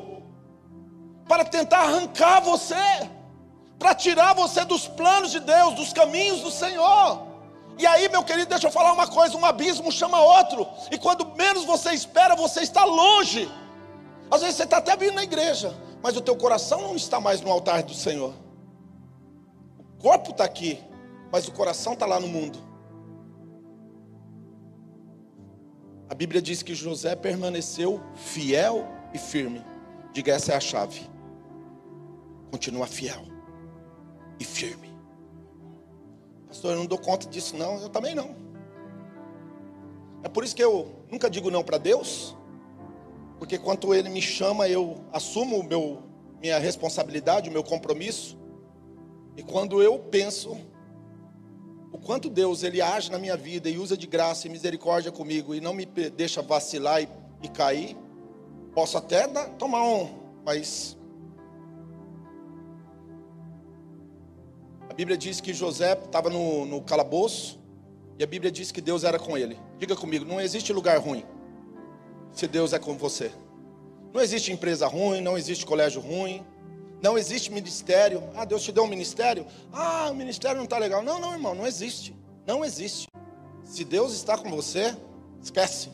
para 1.27 1.45
tentar 1.45 1.81
arrancar 1.81 2.41
você, 2.41 2.77
para 3.77 3.93
tirar 3.93 4.35
você 4.35 4.65
dos 4.65 4.87
planos 4.87 5.33
de 5.33 5.41
Deus, 5.41 5.75
dos 5.75 5.93
caminhos 5.93 6.41
do 6.41 6.51
Senhor. 6.51 7.27
E 7.77 7.87
aí, 7.87 8.09
meu 8.09 8.23
querido, 8.23 8.51
deixa 8.51 8.69
eu 8.69 8.73
falar 8.73 8.93
uma 8.93 9.07
coisa: 9.09 9.37
um 9.37 9.45
abismo 9.45 9.91
chama 9.91 10.21
outro, 10.21 10.67
e 10.93 10.99
quando 10.99 11.27
menos 11.37 11.65
você 11.65 11.91
espera, 11.91 12.37
você 12.37 12.61
está 12.61 12.85
longe. 12.85 13.51
Às 14.31 14.43
vezes 14.43 14.57
você 14.57 14.65
está 14.65 14.77
até 14.77 14.97
vindo 14.97 15.15
na 15.15 15.25
igreja, 15.25 15.75
mas 16.03 16.17
o 16.17 16.21
teu 16.21 16.37
coração 16.37 16.83
não 16.83 16.95
está 16.95 17.19
mais 17.19 17.41
no 17.41 17.51
altar 17.51 17.83
do 17.83 17.95
Senhor 17.95 18.33
corpo 19.99 20.31
está 20.31 20.45
aqui, 20.45 20.79
mas 21.31 21.49
o 21.49 21.53
coração 21.53 21.93
está 21.93 22.07
lá 22.07 22.19
no 22.19 22.29
mundo. 22.29 22.59
A 26.09 26.15
Bíblia 26.15 26.41
diz 26.41 26.63
que 26.63 26.75
José 26.75 27.15
permaneceu 27.15 28.01
fiel 28.15 28.87
e 29.13 29.19
firme. 29.19 29.63
Diga, 30.13 30.33
essa 30.33 30.53
é 30.53 30.57
a 30.57 30.61
chave. 30.61 31.03
Continua 32.51 32.87
fiel 32.87 33.23
e 34.41 34.45
firme. 34.45 34.89
Pastor, 36.47 36.73
eu 36.73 36.79
não 36.79 36.87
dou 36.87 36.99
conta 36.99 37.29
disso, 37.29 37.57
não. 37.57 37.79
Eu 37.83 37.91
também 37.91 38.15
não. 38.15 38.35
É 40.23 40.29
por 40.29 40.45
isso 40.45 40.57
que 40.57 40.65
eu 40.65 41.05
nunca 41.11 41.29
digo 41.29 41.51
não 41.51 41.63
para 41.63 41.77
Deus, 41.77 42.35
porque 43.39 43.59
quando 43.59 43.95
Ele 43.95 44.09
me 44.09 44.23
chama, 44.23 44.69
eu 44.69 45.05
assumo 45.13 45.63
meu, 45.63 46.03
minha 46.41 46.59
responsabilidade, 46.59 47.51
o 47.51 47.53
meu 47.53 47.63
compromisso. 47.63 48.38
E 49.39 49.43
quando 49.45 49.81
eu 49.81 49.97
penso 50.01 50.59
o 51.93 51.97
quanto 51.97 52.29
Deus 52.29 52.65
ele 52.65 52.83
age 52.83 53.09
na 53.09 53.21
minha 53.21 53.37
vida 53.37 53.71
e 53.71 53.79
usa 53.79 53.97
de 53.97 54.05
graça 54.05 54.49
e 54.49 54.51
misericórdia 54.51 55.13
comigo 55.13 55.55
e 55.55 55.61
não 55.61 55.73
me 55.73 55.87
deixa 55.87 56.43
vacilar 56.43 57.01
e, 57.01 57.09
e 57.41 57.49
cair, 57.49 57.97
posso 58.75 58.99
até 58.99 59.29
dar, 59.29 59.51
tomar 59.51 59.85
um, 59.85 60.09
mas 60.45 60.99
a 64.91 64.93
Bíblia 64.93 65.17
diz 65.17 65.41
que 65.41 65.55
José 65.55 65.93
estava 65.93 66.29
no, 66.29 66.67
no 66.67 66.83
calabouço 66.83 67.61
e 68.19 68.25
a 68.25 68.27
Bíblia 68.27 68.51
diz 68.51 68.73
que 68.73 68.81
Deus 68.81 69.05
era 69.05 69.21
com 69.21 69.39
ele. 69.39 69.57
Diga 69.79 69.95
comigo, 69.95 70.25
não 70.25 70.41
existe 70.41 70.73
lugar 70.73 70.99
ruim 70.99 71.25
se 72.33 72.49
Deus 72.49 72.73
é 72.73 72.79
com 72.81 72.99
você. 72.99 73.31
Não 74.13 74.21
existe 74.21 74.51
empresa 74.51 74.89
ruim, 74.89 75.21
não 75.21 75.39
existe 75.39 75.65
colégio 75.65 76.01
ruim, 76.01 76.45
não 77.01 77.17
existe 77.17 77.53
ministério. 77.53 78.23
Ah, 78.35 78.45
Deus 78.45 78.63
te 78.63 78.73
deu 78.73 78.85
um 78.85 78.89
ministério? 78.89 79.47
Ah, 79.73 80.09
o 80.11 80.15
ministério 80.15 80.57
não 80.57 80.65
está 80.65 80.79
legal. 80.79 81.03
Não, 81.03 81.21
não, 81.21 81.33
irmão, 81.33 81.55
não 81.55 81.67
existe. 81.67 82.17
Não 82.47 82.65
existe. 82.65 83.07
Se 83.63 83.85
Deus 83.85 84.13
está 84.13 84.37
com 84.37 84.51
você, 84.51 84.97
esquece. 85.43 85.91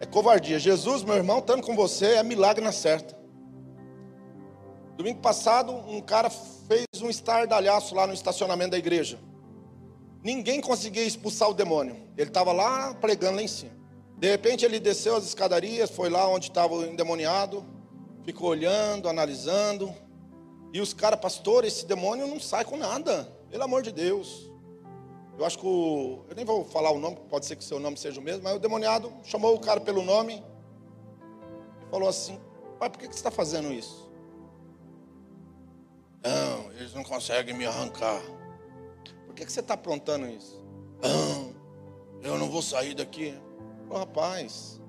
É 0.00 0.06
covardia. 0.06 0.58
Jesus, 0.58 1.02
meu 1.02 1.16
irmão, 1.16 1.38
estando 1.38 1.62
com 1.62 1.74
você, 1.74 2.14
é 2.14 2.22
milagre 2.22 2.62
na 2.62 2.72
certa. 2.72 3.16
Domingo 4.96 5.20
passado, 5.20 5.72
um 5.72 6.00
cara 6.00 6.30
fez 6.30 6.86
um 7.02 7.10
estardalhaço 7.10 7.94
lá 7.94 8.06
no 8.06 8.12
estacionamento 8.12 8.72
da 8.72 8.78
igreja. 8.78 9.18
Ninguém 10.22 10.60
conseguia 10.60 11.04
expulsar 11.04 11.50
o 11.50 11.54
demônio. 11.54 11.96
Ele 12.16 12.28
estava 12.28 12.52
lá 12.52 12.94
pregando 12.94 13.36
lá 13.36 13.42
em 13.42 13.48
cima. 13.48 13.72
De 14.16 14.30
repente 14.30 14.64
ele 14.64 14.78
desceu 14.78 15.16
as 15.16 15.24
escadarias, 15.24 15.90
foi 15.90 16.08
lá 16.08 16.28
onde 16.28 16.48
estava 16.48 16.72
o 16.72 16.84
endemoniado, 16.84 17.66
ficou 18.24 18.50
olhando, 18.50 19.08
analisando. 19.08 19.94
E 20.74 20.80
os 20.80 20.92
caras, 20.92 21.20
pastor, 21.20 21.64
esse 21.64 21.86
demônio 21.86 22.26
não 22.26 22.40
sai 22.40 22.64
com 22.64 22.76
nada, 22.76 23.32
pelo 23.48 23.62
amor 23.62 23.80
de 23.80 23.92
Deus. 23.92 24.50
Eu 25.38 25.44
acho 25.44 25.56
que 25.56 25.64
o. 25.64 26.24
Eu 26.28 26.34
nem 26.34 26.44
vou 26.44 26.64
falar 26.64 26.90
o 26.90 26.98
nome, 26.98 27.16
pode 27.30 27.46
ser 27.46 27.54
que 27.54 27.62
o 27.62 27.64
seu 27.64 27.78
nome 27.78 27.96
seja 27.96 28.20
o 28.20 28.22
mesmo, 28.22 28.42
mas 28.42 28.56
o 28.56 28.58
demoniado 28.58 29.12
chamou 29.22 29.54
o 29.54 29.60
cara 29.60 29.80
pelo 29.80 30.02
nome 30.02 30.42
e 31.80 31.90
falou 31.92 32.08
assim: 32.08 32.40
Pai, 32.76 32.90
por 32.90 32.98
que, 32.98 33.06
que 33.06 33.14
você 33.14 33.20
está 33.20 33.30
fazendo 33.30 33.72
isso? 33.72 34.10
Não, 36.24 36.72
eles 36.72 36.92
não 36.92 37.04
conseguem 37.04 37.54
me 37.54 37.64
arrancar. 37.64 38.20
Por 39.26 39.34
que, 39.36 39.46
que 39.46 39.52
você 39.52 39.60
está 39.60 39.74
aprontando 39.74 40.26
isso? 40.26 40.60
Não, 41.00 41.54
Eu 42.20 42.36
não 42.36 42.50
vou 42.50 42.62
sair 42.62 42.94
daqui. 42.94 43.32
Rapaz, 43.88 44.80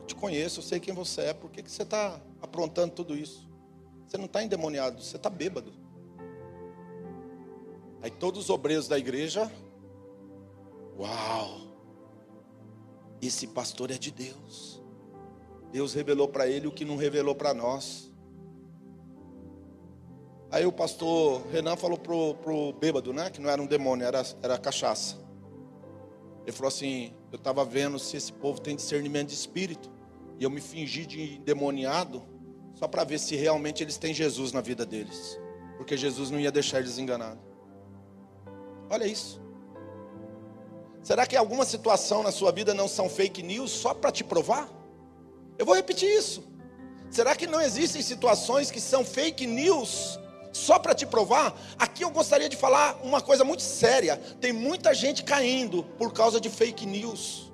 eu 0.00 0.04
te 0.04 0.14
conheço, 0.14 0.60
eu 0.60 0.64
sei 0.64 0.78
quem 0.78 0.92
você 0.92 1.22
é. 1.22 1.32
Por 1.32 1.50
que, 1.50 1.62
que 1.62 1.70
você 1.70 1.82
está 1.82 2.20
aprontando 2.42 2.92
tudo 2.92 3.16
isso? 3.16 3.48
Você 4.06 4.18
não 4.18 4.26
está 4.26 4.42
endemoniado, 4.42 5.00
você 5.00 5.16
está 5.16 5.30
bêbado. 5.30 5.72
Aí 8.02 8.10
todos 8.10 8.42
os 8.42 8.50
obreiros 8.50 8.88
da 8.88 8.98
igreja, 8.98 9.50
uau, 10.98 11.60
esse 13.22 13.46
pastor 13.46 13.90
é 13.92 13.96
de 13.96 14.10
Deus. 14.10 14.82
Deus 15.70 15.94
revelou 15.94 16.28
para 16.28 16.48
ele 16.48 16.66
o 16.66 16.72
que 16.72 16.84
não 16.84 16.96
revelou 16.96 17.34
para 17.34 17.54
nós. 17.54 18.12
Aí 20.50 20.66
o 20.66 20.72
pastor 20.72 21.46
Renan 21.46 21.76
falou 21.76 21.96
pro, 21.96 22.34
pro 22.34 22.72
bêbado, 22.74 23.12
né? 23.12 23.30
Que 23.30 23.40
não 23.40 23.48
era 23.48 23.62
um 23.62 23.66
demônio, 23.66 24.04
era, 24.04 24.22
era 24.42 24.58
cachaça. 24.58 25.16
Ele 26.42 26.52
falou 26.52 26.68
assim: 26.68 27.14
Eu 27.30 27.36
estava 27.36 27.64
vendo 27.64 27.98
se 27.98 28.16
esse 28.16 28.32
povo 28.32 28.60
tem 28.60 28.76
discernimento 28.76 29.28
de 29.28 29.34
espírito. 29.34 29.90
E 30.38 30.44
eu 30.44 30.50
me 30.50 30.60
fingi 30.60 31.06
de 31.06 31.36
endemoniado 31.36 32.22
só 32.74 32.88
para 32.88 33.04
ver 33.04 33.18
se 33.18 33.36
realmente 33.36 33.82
eles 33.82 33.96
têm 33.96 34.12
Jesus 34.12 34.52
na 34.52 34.60
vida 34.60 34.84
deles. 34.84 35.38
Porque 35.76 35.96
Jesus 35.96 36.30
não 36.30 36.40
ia 36.40 36.50
deixar 36.50 36.78
eles 36.78 36.98
enganados. 36.98 37.42
Olha 38.90 39.06
isso. 39.06 39.40
Será 41.02 41.26
que 41.26 41.36
alguma 41.36 41.64
situação 41.64 42.22
na 42.22 42.30
sua 42.30 42.52
vida 42.52 42.72
não 42.72 42.86
são 42.86 43.08
fake 43.08 43.42
news 43.42 43.70
só 43.70 43.92
para 43.92 44.12
te 44.12 44.22
provar? 44.22 44.68
Eu 45.58 45.66
vou 45.66 45.74
repetir 45.74 46.08
isso. 46.08 46.44
Será 47.10 47.36
que 47.36 47.46
não 47.46 47.60
existem 47.60 48.00
situações 48.00 48.70
que 48.70 48.80
são 48.80 49.04
fake 49.04 49.46
news 49.46 50.18
só 50.52 50.78
para 50.78 50.94
te 50.94 51.04
provar? 51.04 51.54
Aqui 51.78 52.02
eu 52.02 52.10
gostaria 52.10 52.48
de 52.48 52.56
falar 52.56 52.98
uma 53.02 53.20
coisa 53.20 53.44
muito 53.44 53.62
séria. 53.62 54.16
Tem 54.40 54.52
muita 54.52 54.94
gente 54.94 55.22
caindo 55.22 55.82
por 55.98 56.12
causa 56.12 56.40
de 56.40 56.48
fake 56.48 56.86
news, 56.86 57.51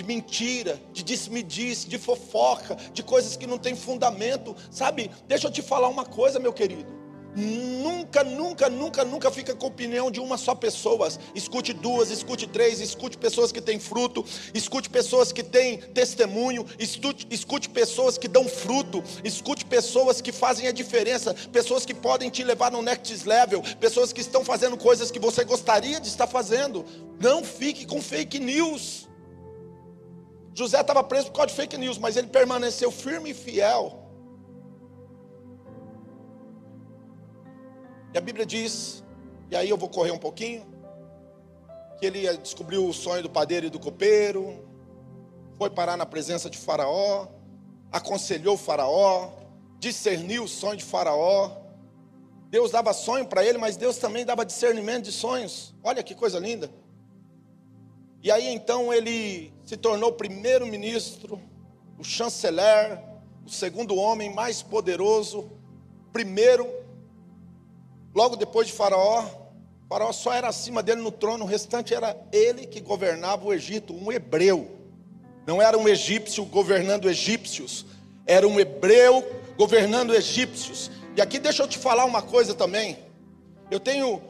de 0.00 0.04
mentira, 0.04 0.80
de 0.94 1.02
disse-me-disse, 1.02 1.86
de 1.86 1.98
fofoca, 1.98 2.74
de 2.94 3.02
coisas 3.02 3.36
que 3.36 3.46
não 3.46 3.58
têm 3.58 3.76
fundamento. 3.76 4.56
Sabe? 4.70 5.10
Deixa 5.28 5.46
eu 5.46 5.52
te 5.52 5.60
falar 5.60 5.88
uma 5.88 6.06
coisa, 6.06 6.38
meu 6.38 6.54
querido. 6.54 6.98
Nunca, 7.36 8.24
nunca, 8.24 8.68
nunca, 8.68 9.04
nunca 9.04 9.30
fica 9.30 9.54
com 9.54 9.66
a 9.66 9.68
opinião 9.68 10.10
de 10.10 10.18
uma 10.18 10.38
só 10.38 10.54
pessoa. 10.54 11.06
Escute 11.34 11.74
duas, 11.74 12.10
escute 12.10 12.46
três, 12.46 12.80
escute 12.80 13.18
pessoas 13.18 13.52
que 13.52 13.60
têm 13.60 13.78
fruto, 13.78 14.24
escute 14.54 14.88
pessoas 14.88 15.32
que 15.32 15.42
têm 15.42 15.76
testemunho, 15.76 16.64
escute, 16.78 17.26
escute 17.30 17.68
pessoas 17.68 18.16
que 18.16 18.26
dão 18.26 18.48
fruto, 18.48 19.04
escute 19.22 19.66
pessoas 19.66 20.20
que 20.20 20.32
fazem 20.32 20.66
a 20.66 20.72
diferença, 20.72 21.34
pessoas 21.52 21.84
que 21.84 21.94
podem 21.94 22.30
te 22.30 22.42
levar 22.42 22.72
no 22.72 22.82
next 22.82 23.28
level, 23.28 23.62
pessoas 23.78 24.14
que 24.14 24.22
estão 24.22 24.44
fazendo 24.44 24.78
coisas 24.78 25.10
que 25.10 25.20
você 25.20 25.44
gostaria 25.44 26.00
de 26.00 26.08
estar 26.08 26.26
fazendo. 26.26 26.86
Não 27.20 27.44
fique 27.44 27.84
com 27.84 28.00
fake 28.00 28.40
news. 28.40 29.09
José 30.54 30.80
estava 30.80 31.02
preso 31.04 31.26
por 31.28 31.36
causa 31.36 31.48
de 31.48 31.54
fake 31.54 31.76
news, 31.78 31.98
mas 31.98 32.16
ele 32.16 32.26
permaneceu 32.26 32.90
firme 32.90 33.30
e 33.30 33.34
fiel 33.34 34.00
E 38.12 38.18
a 38.18 38.20
Bíblia 38.20 38.44
diz, 38.44 39.04
e 39.50 39.56
aí 39.56 39.70
eu 39.70 39.76
vou 39.76 39.88
correr 39.88 40.10
um 40.10 40.18
pouquinho, 40.18 40.66
que 41.98 42.06
ele 42.06 42.36
descobriu 42.38 42.84
o 42.84 42.92
sonho 42.92 43.22
do 43.22 43.30
padeiro 43.30 43.66
e 43.66 43.70
do 43.70 43.78
copeiro, 43.78 44.64
foi 45.56 45.70
parar 45.70 45.96
na 45.96 46.04
presença 46.04 46.50
de 46.50 46.58
Faraó, 46.58 47.28
aconselhou 47.92 48.56
Faraó, 48.56 49.30
discerniu 49.78 50.44
o 50.44 50.48
sonho 50.48 50.76
de 50.76 50.84
Faraó. 50.84 51.52
Deus 52.48 52.72
dava 52.72 52.92
sonho 52.92 53.26
para 53.26 53.44
ele, 53.44 53.58
mas 53.58 53.76
Deus 53.76 53.96
também 53.96 54.24
dava 54.24 54.44
discernimento 54.44 55.04
de 55.04 55.12
sonhos. 55.12 55.72
Olha 55.84 56.02
que 56.02 56.14
coisa 56.14 56.40
linda. 56.40 56.68
E 58.22 58.30
aí 58.30 58.48
então 58.48 58.92
ele 58.92 59.52
se 59.64 59.76
tornou 59.76 60.12
primeiro-ministro, 60.12 61.40
o 61.98 62.04
chanceler, 62.04 63.00
o 63.46 63.50
segundo 63.50 63.96
homem 63.96 64.32
mais 64.34 64.62
poderoso, 64.62 65.50
primeiro 66.12 66.80
Logo 68.14 68.34
depois 68.34 68.66
de 68.66 68.72
Faraó, 68.72 69.24
Faraó 69.88 70.12
só 70.12 70.32
era 70.32 70.48
acima 70.48 70.82
dele 70.82 71.00
no 71.00 71.12
trono, 71.12 71.44
o 71.44 71.46
restante 71.46 71.94
era 71.94 72.16
ele 72.32 72.66
que 72.66 72.80
governava 72.80 73.46
o 73.46 73.52
Egito, 73.52 73.94
um 73.94 74.10
hebreu. 74.10 74.68
Não 75.46 75.62
era 75.62 75.78
um 75.78 75.88
egípcio 75.88 76.44
governando 76.44 77.08
egípcios, 77.08 77.86
era 78.26 78.46
um 78.46 78.58
hebreu 78.58 79.24
governando 79.56 80.14
egípcios. 80.14 80.90
E 81.16 81.20
aqui 81.20 81.38
deixa 81.38 81.62
eu 81.62 81.68
te 81.68 81.78
falar 81.78 82.04
uma 82.04 82.20
coisa 82.20 82.52
também. 82.52 82.98
Eu 83.70 83.78
tenho 83.78 84.20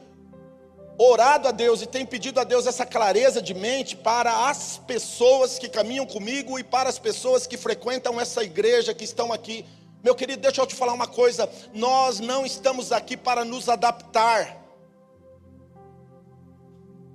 orado 1.09 1.47
a 1.47 1.51
Deus 1.51 1.81
e 1.81 1.85
tenho 1.85 2.05
pedido 2.05 2.39
a 2.39 2.43
Deus 2.43 2.67
essa 2.67 2.85
clareza 2.85 3.41
de 3.41 3.53
mente 3.53 3.95
para 3.95 4.49
as 4.49 4.77
pessoas 4.77 5.57
que 5.57 5.69
caminham 5.69 6.05
comigo 6.05 6.59
e 6.59 6.63
para 6.63 6.89
as 6.89 6.99
pessoas 6.99 7.47
que 7.47 7.57
frequentam 7.57 8.19
essa 8.19 8.43
igreja 8.43 8.93
que 8.93 9.03
estão 9.03 9.31
aqui 9.31 9.65
meu 10.03 10.15
querido, 10.15 10.41
deixa 10.41 10.61
eu 10.61 10.67
te 10.67 10.75
falar 10.75 10.93
uma 10.93 11.07
coisa: 11.07 11.49
nós 11.73 12.19
não 12.19 12.45
estamos 12.45 12.91
aqui 12.91 13.15
para 13.15 13.45
nos 13.45 13.69
adaptar. 13.69 14.57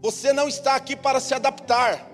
Você 0.01 0.33
não 0.33 0.49
está 0.49 0.77
aqui 0.77 0.95
para 0.95 1.19
se 1.19 1.35
adaptar. 1.35 2.07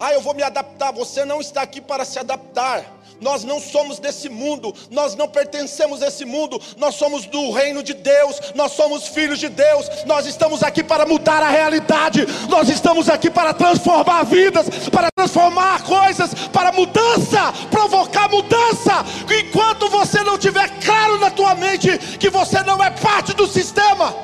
Ah, 0.00 0.12
eu 0.14 0.20
vou 0.20 0.34
me 0.34 0.42
adaptar. 0.42 0.92
Você 0.92 1.24
não 1.24 1.40
está 1.40 1.60
aqui 1.62 1.80
para 1.80 2.04
se 2.04 2.18
adaptar. 2.18 2.95
Nós 3.20 3.44
não 3.44 3.60
somos 3.60 3.98
desse 3.98 4.28
mundo, 4.28 4.74
nós 4.90 5.14
não 5.14 5.26
pertencemos 5.26 6.02
a 6.02 6.08
esse 6.08 6.24
mundo, 6.24 6.60
nós 6.76 6.94
somos 6.94 7.24
do 7.26 7.50
reino 7.50 7.82
de 7.82 7.94
Deus, 7.94 8.40
nós 8.54 8.72
somos 8.72 9.08
filhos 9.08 9.38
de 9.38 9.48
Deus, 9.48 9.88
nós 10.04 10.26
estamos 10.26 10.62
aqui 10.62 10.82
para 10.82 11.06
mudar 11.06 11.42
a 11.42 11.48
realidade, 11.48 12.26
nós 12.48 12.68
estamos 12.68 13.08
aqui 13.08 13.30
para 13.30 13.54
transformar 13.54 14.24
vidas, 14.24 14.68
para 14.90 15.08
transformar 15.16 15.82
coisas, 15.84 16.34
para 16.52 16.72
mudança, 16.72 17.52
provocar 17.70 18.28
mudança. 18.28 19.04
Enquanto 19.40 19.88
você 19.88 20.22
não 20.22 20.36
tiver 20.36 20.68
claro 20.80 21.18
na 21.18 21.30
tua 21.30 21.54
mente 21.54 21.96
que 22.18 22.28
você 22.28 22.62
não 22.62 22.82
é 22.82 22.90
parte 22.90 23.34
do 23.34 23.46
sistema, 23.46 24.14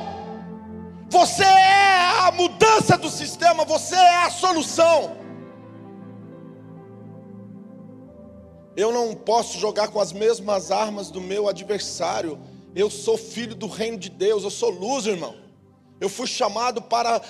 você 1.08 1.44
é 1.44 2.26
a 2.26 2.32
mudança 2.32 2.96
do 2.96 3.08
sistema, 3.10 3.64
você 3.64 3.94
é 3.94 4.24
a 4.24 4.30
solução. 4.30 5.21
Eu 8.76 8.90
não 8.90 9.14
posso 9.14 9.58
jogar 9.58 9.88
com 9.88 10.00
as 10.00 10.12
mesmas 10.12 10.70
armas 10.70 11.10
do 11.10 11.20
meu 11.20 11.48
adversário. 11.48 12.38
Eu 12.74 12.88
sou 12.88 13.18
filho 13.18 13.54
do 13.54 13.66
reino 13.66 13.98
de 13.98 14.08
Deus, 14.08 14.44
eu 14.44 14.50
sou 14.50 14.70
luz, 14.70 15.06
irmão. 15.06 15.34
Eu 16.00 16.08
fui 16.08 16.26
chamado 16.26 16.80
para 16.80 17.20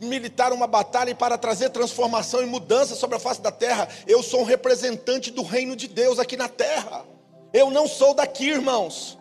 militar 0.00 0.52
uma 0.52 0.66
batalha 0.66 1.10
e 1.10 1.14
para 1.14 1.36
trazer 1.36 1.70
transformação 1.70 2.42
e 2.42 2.46
mudança 2.46 2.94
sobre 2.94 3.16
a 3.16 3.20
face 3.20 3.40
da 3.40 3.50
terra. 3.50 3.88
Eu 4.06 4.22
sou 4.22 4.40
um 4.40 4.44
representante 4.44 5.30
do 5.30 5.42
reino 5.42 5.74
de 5.74 5.88
Deus 5.88 6.18
aqui 6.18 6.36
na 6.36 6.48
terra. 6.48 7.04
Eu 7.52 7.70
não 7.70 7.88
sou 7.88 8.14
daqui, 8.14 8.50
irmãos. 8.50 9.18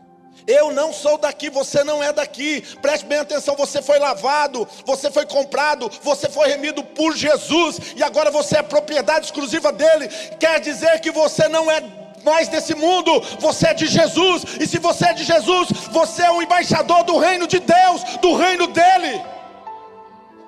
Eu 0.48 0.72
não 0.72 0.92
sou 0.92 1.18
daqui, 1.18 1.50
você 1.50 1.84
não 1.84 2.04
é 2.04 2.12
daqui. 2.12 2.62
Preste 2.82 3.06
bem 3.06 3.20
atenção: 3.20 3.56
você 3.56 3.82
foi 3.82 4.00
lavado, 4.00 4.68
você 4.86 5.10
foi 5.10 5.26
comprado, 5.26 5.90
você 6.02 6.30
foi 6.30 6.48
remido 6.50 6.84
por 6.84 7.16
Jesus 7.16 7.80
e 7.96 8.04
agora 8.04 8.32
você 8.32 8.58
é 8.58 8.64
propriedade 8.64 9.26
exclusiva 9.26 9.72
dele. 9.72 10.08
Quer 10.40 10.60
dizer 10.60 11.00
que 11.00 11.12
você 11.12 11.48
não 11.48 11.72
é 11.72 11.82
mais 12.24 12.48
desse 12.48 12.74
mundo, 12.74 13.22
você 13.40 13.68
é 13.68 13.74
de 13.74 13.86
Jesus, 13.86 14.44
e 14.60 14.66
se 14.66 14.80
você 14.80 15.08
é 15.08 15.14
de 15.14 15.24
Jesus, 15.24 15.70
você 15.92 16.24
é 16.24 16.32
um 16.32 16.42
embaixador 16.42 17.04
do 17.04 17.18
reino 17.18 17.46
de 17.46 17.60
Deus, 17.60 18.04
do 18.22 18.34
reino 18.36 18.68
dele. 18.68 19.22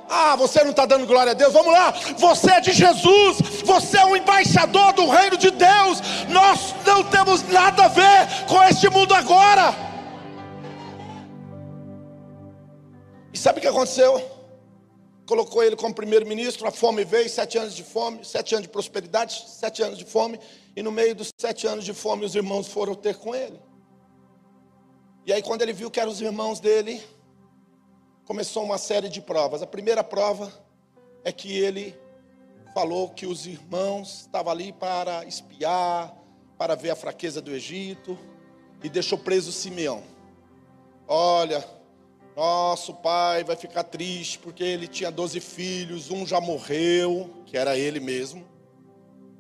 Ah, 0.10 0.36
você 0.36 0.64
não 0.64 0.72
está 0.72 0.86
dando 0.86 1.08
glória 1.08 1.32
a 1.32 1.36
Deus? 1.36 1.52
Vamos 1.52 1.74
lá. 1.74 1.92
Você 2.18 2.52
é 2.52 2.60
de 2.60 2.72
Jesus. 2.72 3.38
Você 3.64 3.98
é 3.98 4.06
um 4.06 4.16
embaixador 4.16 4.94
do 4.94 5.08
reino 5.10 5.38
de 5.38 5.52
Deus. 5.52 6.00
Nós 6.30 6.76
não 6.86 7.04
temos 7.04 7.42
nada 7.44 7.86
a 7.86 7.88
ver 7.88 8.28
com 8.48 8.62
este 8.64 8.90
mundo 8.90 9.14
agora. 9.14 9.74
E 13.34 13.38
sabe 13.38 13.60
o 13.60 13.62
que 13.62 13.68
aconteceu? 13.68 14.22
Colocou 15.26 15.64
ele 15.64 15.76
como 15.76 15.94
primeiro-ministro. 15.94 16.68
A 16.68 16.72
fome 16.72 17.04
veio, 17.04 17.28
sete 17.28 17.58
anos 17.58 17.76
de 17.76 17.84
fome, 17.84 18.24
sete 18.24 18.54
anos 18.54 18.68
de 18.68 18.72
prosperidade, 18.72 19.44
sete 19.48 19.82
anos 19.82 19.98
de 19.98 20.06
fome. 20.06 20.40
E 20.76 20.84
no 20.84 20.92
meio 20.92 21.16
dos 21.16 21.32
sete 21.38 21.66
anos 21.66 21.84
de 21.84 21.94
fome, 21.94 22.26
os 22.26 22.36
irmãos 22.36 22.68
foram 22.68 22.94
ter 22.94 23.16
com 23.16 23.34
ele. 23.34 23.60
E 25.26 25.34
aí, 25.34 25.42
quando 25.42 25.64
ele 25.64 25.74
viu 25.74 25.90
que 25.90 26.00
eram 26.00 26.12
os 26.12 26.22
irmãos 26.22 26.60
dele, 26.60 27.02
começou 28.26 28.64
uma 28.64 28.80
série 28.80 29.08
de 29.08 29.22
provas. 29.22 29.62
A 29.62 29.68
primeira 29.68 30.04
prova 30.04 30.52
é 31.24 31.32
que 31.32 31.56
ele 31.56 31.96
falou 32.74 33.10
que 33.10 33.26
os 33.26 33.46
irmãos 33.46 34.22
estavam 34.22 34.52
ali 34.52 34.74
para 34.74 35.24
espiar, 35.26 36.14
para 36.58 36.76
ver 36.76 36.90
a 36.90 36.96
fraqueza 36.96 37.40
do 37.40 37.52
Egito, 37.52 38.18
e 38.84 38.90
deixou 38.90 39.18
preso 39.18 39.52
Simeão. 39.52 40.04
Olha, 41.08 41.64
nosso 42.36 42.96
pai 42.96 43.44
vai 43.44 43.56
ficar 43.56 43.84
triste 43.84 44.40
porque 44.40 44.64
ele 44.64 44.88
tinha 44.88 45.12
12 45.12 45.40
filhos, 45.40 46.10
um 46.10 46.26
já 46.26 46.42
morreu, 46.42 47.30
que 47.46 47.56
era 47.56 47.78
ele 47.78 48.00
mesmo. 48.00 48.44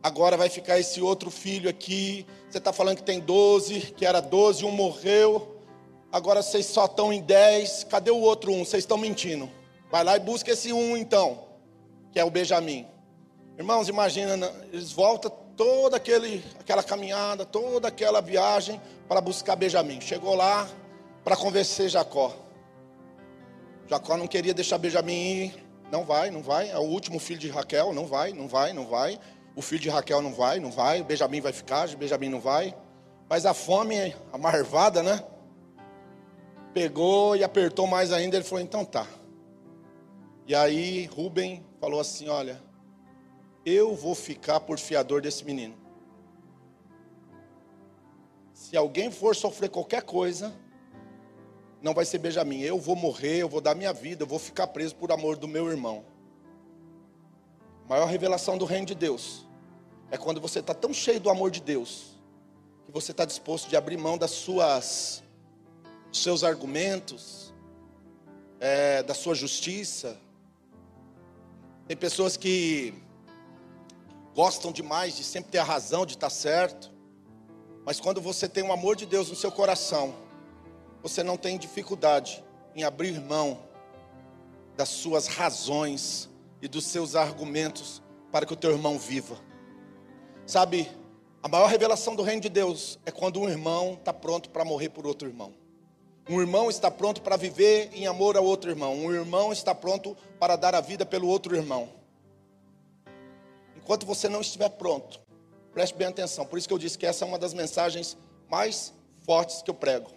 Agora 0.01 0.37
vai 0.37 0.47
ficar 0.47 0.79
esse 0.79 1.01
outro 1.01 1.31
filho 1.31 1.67
aqui. 1.67 2.25
Você 2.47 2.59
está 2.59 2.71
falando 2.71 2.97
que 2.97 3.03
tem 3.03 3.19
12, 3.19 3.93
que 3.97 4.05
era 4.05 4.21
12, 4.21 4.63
um 4.63 4.71
morreu 4.71 5.54
agora 6.15 6.41
vocês 6.41 6.65
só 6.67 6.85
estão 6.85 7.11
em 7.11 7.21
10, 7.21 7.87
cadê 7.89 8.09
o 8.09 8.21
outro 8.21 8.49
um? 8.49 8.63
Vocês 8.63 8.83
estão 8.83 8.97
mentindo. 8.97 9.51
Vai 9.91 10.01
lá 10.01 10.15
e 10.15 10.19
busca 10.21 10.49
esse 10.49 10.71
um 10.71 10.95
então, 10.95 11.43
que 12.09 12.17
é 12.17 12.23
o 12.23 12.29
Benjamim. 12.29 12.87
Irmãos, 13.57 13.89
imagina, 13.89 14.37
né? 14.37 14.49
eles 14.71 14.93
voltam 14.93 15.29
toda 15.57 15.97
aquele, 15.97 16.41
aquela 16.57 16.81
caminhada, 16.81 17.45
toda 17.45 17.89
aquela 17.89 18.21
viagem 18.21 18.79
para 19.09 19.19
buscar 19.19 19.57
Benjamim. 19.57 19.99
Chegou 19.99 20.35
lá 20.35 20.69
para 21.21 21.35
convencer 21.35 21.89
Jacó. 21.89 22.33
Jacó 23.85 24.15
não 24.15 24.25
queria 24.25 24.53
deixar 24.53 24.77
Benjamim 24.77 25.13
ir. 25.13 25.65
Não 25.91 26.05
vai, 26.05 26.31
não 26.31 26.41
vai. 26.41 26.69
É 26.69 26.77
o 26.77 26.83
último 26.83 27.19
filho 27.19 27.41
de 27.41 27.49
Raquel. 27.49 27.91
Não 27.91 28.05
vai, 28.05 28.31
não 28.31 28.47
vai, 28.47 28.71
não 28.71 28.87
vai. 28.87 29.19
O 29.53 29.61
filho 29.61 29.81
de 29.81 29.89
Raquel 29.89 30.21
não 30.21 30.33
vai, 30.33 30.61
não 30.61 30.71
vai. 30.71 31.03
Benjamim 31.03 31.41
vai 31.41 31.51
ficar, 31.51 31.89
Benjamim 31.89 32.29
não 32.29 32.39
vai. 32.39 32.73
Mas 33.29 33.45
a 33.45 33.53
fome, 33.53 34.15
a 34.31 34.37
marvada, 34.37 35.03
né? 35.03 35.21
Pegou 36.75 37.37
e 37.37 37.41
apertou 37.41 37.87
mais 37.87 38.11
ainda. 38.11 38.35
Ele 38.35 38.43
falou: 38.43 38.61
então 38.61 38.83
tá. 38.83 39.07
E 40.45 40.53
aí 40.53 41.05
Rubem 41.05 41.65
falou 41.79 42.01
assim: 42.01 42.27
olha, 42.27 42.61
eu 43.65 43.95
vou 43.95 44.13
ficar 44.13 44.59
por 44.59 44.77
fiador 44.77 45.21
desse 45.21 45.45
menino. 45.45 45.73
Se 48.53 48.75
alguém 48.75 49.09
for 49.09 49.33
sofrer 49.33 49.69
qualquer 49.69 50.01
coisa, 50.01 50.53
não 51.81 51.93
vai 51.93 52.03
ser 52.03 52.17
Benjamim. 52.17 52.59
Eu 52.59 52.77
vou 52.77 52.97
morrer, 52.97 53.37
eu 53.37 53.47
vou 53.47 53.61
dar 53.61 53.73
minha 53.73 53.93
vida, 53.93 54.23
eu 54.23 54.27
vou 54.27 54.37
ficar 54.37 54.67
preso 54.67 54.97
por 54.97 55.13
amor 55.13 55.37
do 55.37 55.47
meu 55.47 55.69
irmão. 55.69 56.03
A 57.85 57.89
maior 57.91 58.05
revelação 58.07 58.57
do 58.57 58.65
reino 58.65 58.85
de 58.85 58.95
Deus 58.95 59.47
é 60.11 60.17
quando 60.17 60.41
você 60.41 60.59
está 60.59 60.73
tão 60.73 60.93
cheio 60.93 61.21
do 61.21 61.29
amor 61.29 61.51
de 61.51 61.61
Deus 61.61 62.19
que 62.85 62.91
você 62.91 63.11
está 63.11 63.23
disposto 63.23 63.69
de 63.69 63.77
abrir 63.77 63.95
mão 63.95 64.17
das 64.17 64.31
suas, 64.31 65.23
dos 66.15 66.23
seus 66.23 66.45
argumentos, 66.45 67.53
é, 68.57 69.03
da 69.03 69.13
sua 69.13 69.35
justiça. 69.35 70.17
Tem 71.89 71.97
pessoas 71.97 72.37
que 72.37 72.93
gostam 74.33 74.71
demais 74.71 75.17
de 75.17 75.25
sempre 75.25 75.51
ter 75.51 75.57
a 75.57 75.63
razão, 75.63 76.05
de 76.05 76.13
estar 76.13 76.29
certo. 76.29 76.89
Mas 77.85 77.99
quando 77.99 78.21
você 78.21 78.47
tem 78.47 78.63
o 78.63 78.71
amor 78.71 78.95
de 78.95 79.05
Deus 79.05 79.29
no 79.29 79.35
seu 79.35 79.51
coração, 79.51 80.15
você 81.03 81.21
não 81.21 81.35
tem 81.35 81.57
dificuldade 81.57 82.41
em 82.73 82.85
abrir 82.85 83.19
mão 83.19 83.59
das 84.77 84.87
suas 84.87 85.27
razões 85.27 86.29
e 86.61 86.69
dos 86.69 86.85
seus 86.85 87.13
argumentos 87.17 88.01
para 88.31 88.45
que 88.45 88.53
o 88.53 88.57
teu 88.57 88.71
irmão 88.71 88.97
viva. 88.97 89.37
Sabe, 90.45 90.89
a 91.43 91.49
maior 91.49 91.67
revelação 91.67 92.15
do 92.15 92.23
reino 92.23 92.41
de 92.41 92.49
Deus 92.49 92.97
é 93.05 93.11
quando 93.11 93.41
um 93.41 93.49
irmão 93.49 93.95
está 93.95 94.13
pronto 94.13 94.49
para 94.49 94.63
morrer 94.63 94.87
por 94.87 95.05
outro 95.05 95.27
irmão. 95.27 95.64
Um 96.27 96.41
irmão 96.41 96.69
está 96.69 96.89
pronto 96.89 97.21
para 97.21 97.37
viver 97.37 97.91
em 97.93 98.07
amor 98.07 98.35
ao 98.35 98.43
outro 98.43 98.69
irmão. 98.69 98.95
Um 98.95 99.13
irmão 99.13 99.53
está 99.53 99.75
pronto 99.75 100.17
para 100.39 100.55
dar 100.55 100.73
a 100.73 100.81
vida 100.81 101.05
pelo 101.05 101.27
outro 101.27 101.55
irmão. 101.55 101.89
Enquanto 103.75 104.07
você 104.07 104.27
não 104.27 104.41
estiver 104.41 104.69
pronto, 104.69 105.21
preste 105.71 105.95
bem 105.95 106.07
atenção. 106.07 106.45
Por 106.45 106.57
isso 106.57 106.67
que 106.67 106.73
eu 106.73 106.79
disse 106.79 106.97
que 106.97 107.05
essa 107.05 107.23
é 107.23 107.27
uma 107.27 107.37
das 107.37 107.53
mensagens 107.53 108.17
mais 108.49 108.91
fortes 109.23 109.61
que 109.61 109.69
eu 109.69 109.75
prego. 109.75 110.09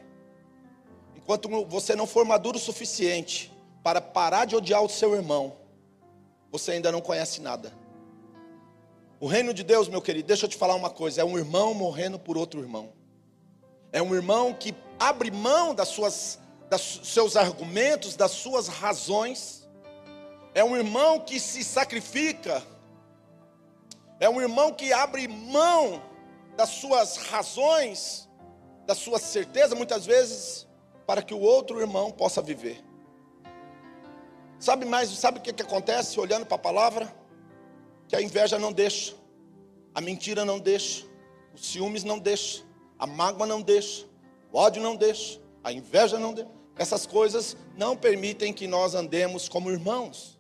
Enquanto 1.15 1.49
você 1.67 1.95
não 1.95 2.07
for 2.07 2.25
maduro 2.25 2.57
o 2.57 2.61
suficiente 2.61 3.53
para 3.83 4.01
parar 4.01 4.47
de 4.47 4.57
odiar 4.57 4.83
o 4.83 4.89
seu 4.89 5.15
irmão, 5.15 5.57
você 6.51 6.73
ainda 6.73 6.91
não 6.91 7.03
conhece 7.03 7.43
nada. 7.43 7.71
O 9.21 9.27
reino 9.27 9.53
de 9.53 9.63
Deus, 9.63 9.89
meu 9.89 10.01
querido, 10.01 10.29
deixa 10.29 10.47
eu 10.47 10.49
te 10.49 10.57
falar 10.57 10.75
uma 10.75 10.89
coisa: 10.89 11.21
é 11.21 11.25
um 11.25 11.37
irmão 11.37 11.75
morrendo 11.75 12.19
por 12.19 12.39
outro 12.39 12.61
irmão. 12.61 12.91
É 13.93 14.01
um 14.01 14.15
irmão 14.15 14.55
que 14.55 14.75
abre 14.99 15.31
mão 15.31 15.75
das 15.75 15.89
suas, 15.89 16.39
dos 16.71 17.01
seus 17.05 17.37
argumentos, 17.37 18.17
das 18.17 18.33
suas 18.33 18.69
razões. 18.69 19.69
É 20.55 20.65
um 20.65 20.77
irmão 20.77 21.21
que 21.21 21.39
se 21.39 21.63
sacrifica 21.63 22.63
é 24.21 24.29
um 24.29 24.41
irmão 24.41 24.73
que 24.73 24.93
abre 24.93 25.29
mão 25.29 26.03
das 26.57 26.71
suas 26.71 27.17
razões, 27.17 28.29
da 28.85 28.95
sua 28.95 29.19
certeza, 29.19 29.77
muitas 29.77 30.05
vezes, 30.05 30.67
para 31.07 31.23
que 31.23 31.33
o 31.33 31.41
outro 31.41 31.81
irmão 31.81 32.11
possa 32.11 32.43
viver. 32.43 32.85
Sabe 34.59 34.85
mais, 34.85 35.09
sabe 35.11 35.39
o 35.39 35.43
que, 35.43 35.53
que 35.53 35.63
acontece 35.63 36.19
olhando 36.19 36.45
para 36.45 36.57
a 36.57 36.59
palavra? 36.61 37.15
Que 38.09 38.17
a 38.17 38.23
inveja 38.23 38.59
não 38.59 38.73
deixa, 38.73 39.15
a 39.95 40.01
mentira 40.01 40.45
não 40.45 40.59
deixa, 40.59 41.07
os 41.55 41.71
ciúmes 41.71 42.03
não 42.03 42.19
deixa, 42.19 42.65
a 42.99 43.07
mágoa 43.07 43.47
não 43.47 43.63
deixa, 43.63 44.05
o 44.53 44.59
ódio 44.59 44.83
não 44.83 44.97
deixa, 44.97 45.41
a 45.63 45.73
inveja 45.73 46.19
não 46.19 46.33
deixa. 46.33 46.51
Essas 46.77 47.07
coisas 47.07 47.57
não 47.77 47.97
permitem 47.97 48.53
que 48.53 48.67
nós 48.67 48.95
andemos 48.95 49.49
como 49.49 49.71
irmãos. 49.71 50.39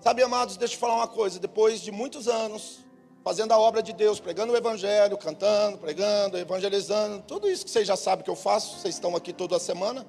Sabe, 0.00 0.22
amados, 0.22 0.56
deixa 0.56 0.74
eu 0.74 0.78
falar 0.78 0.96
uma 0.96 1.08
coisa. 1.08 1.38
Depois 1.40 1.80
de 1.80 1.90
muitos 1.90 2.28
anos 2.28 2.80
fazendo 3.24 3.52
a 3.52 3.58
obra 3.58 3.82
de 3.82 3.92
Deus, 3.92 4.20
pregando 4.20 4.52
o 4.52 4.56
Evangelho, 4.56 5.18
cantando, 5.18 5.76
pregando, 5.76 6.38
evangelizando, 6.38 7.22
tudo 7.26 7.50
isso 7.50 7.64
que 7.64 7.70
vocês 7.70 7.86
já 7.86 7.96
sabem 7.96 8.24
que 8.24 8.30
eu 8.30 8.36
faço, 8.36 8.78
vocês 8.78 8.94
estão 8.94 9.14
aqui 9.14 9.32
toda 9.32 9.58
semana. 9.58 10.06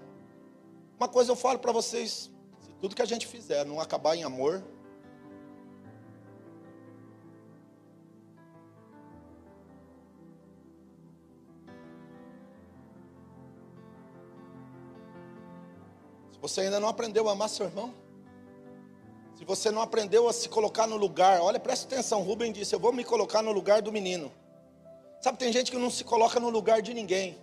Uma 0.97 1.07
coisa 1.07 1.31
eu 1.31 1.35
falo 1.35 1.59
para 1.59 1.71
vocês: 1.71 2.31
se 2.61 2.69
tudo 2.79 2.95
que 2.95 3.01
a 3.01 3.05
gente 3.05 3.27
fizer 3.27 3.65
não 3.65 3.79
acabar 3.79 4.15
em 4.15 4.23
amor, 4.23 4.63
você 16.41 16.61
ainda 16.61 16.79
não 16.79 16.87
aprendeu 16.87 17.27
a 17.27 17.33
amar 17.33 17.49
seu 17.49 17.65
irmão, 17.65 17.93
se 19.35 19.45
você 19.45 19.71
não 19.71 19.81
aprendeu 19.81 20.27
a 20.27 20.33
se 20.33 20.49
colocar 20.49 20.85
no 20.85 20.97
lugar, 20.97 21.39
olha, 21.41 21.59
presta 21.59 21.85
atenção, 21.87 22.23
Rubem 22.23 22.51
disse: 22.51 22.75
Eu 22.75 22.79
vou 22.79 22.91
me 22.91 23.05
colocar 23.05 23.41
no 23.41 23.53
lugar 23.53 23.81
do 23.81 23.89
menino. 23.89 24.29
Sabe, 25.21 25.37
tem 25.37 25.51
gente 25.51 25.71
que 25.71 25.77
não 25.77 25.89
se 25.89 26.03
coloca 26.03 26.39
no 26.41 26.49
lugar 26.49 26.81
de 26.81 26.93
ninguém. 26.93 27.37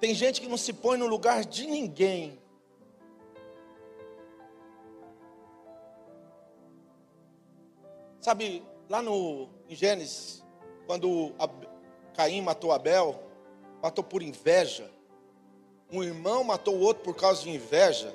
Tem 0.00 0.12
gente 0.12 0.40
que 0.40 0.48
não 0.48 0.56
se 0.56 0.72
põe 0.72 0.98
no 0.98 1.06
lugar 1.06 1.44
de 1.44 1.66
ninguém. 1.66 2.38
Sabe, 8.20 8.64
lá 8.88 9.00
no 9.00 9.48
em 9.68 9.76
Gênesis, 9.76 10.44
quando 10.84 11.32
Caim 12.14 12.42
matou 12.42 12.72
Abel, 12.72 13.22
matou 13.80 14.02
por 14.02 14.20
inveja. 14.20 14.90
Um 15.90 16.02
irmão 16.02 16.42
matou 16.42 16.74
o 16.74 16.80
outro 16.80 17.04
por 17.04 17.14
causa 17.14 17.42
de 17.42 17.50
inveja. 17.50 18.14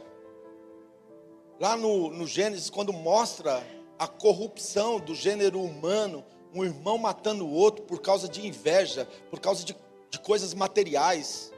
Lá 1.59 1.77
no, 1.77 2.09
no 2.09 2.27
Gênesis, 2.27 2.69
quando 2.69 2.91
mostra 2.91 3.65
a 3.97 4.07
corrupção 4.07 4.99
do 4.99 5.13
gênero 5.13 5.61
humano, 5.61 6.25
um 6.53 6.63
irmão 6.63 6.97
matando 6.97 7.45
o 7.45 7.53
outro 7.53 7.83
por 7.83 8.01
causa 8.01 8.27
de 8.27 8.45
inveja, 8.45 9.07
por 9.29 9.39
causa 9.39 9.63
de, 9.63 9.75
de 10.09 10.19
coisas 10.19 10.53
materiais. 10.53 11.51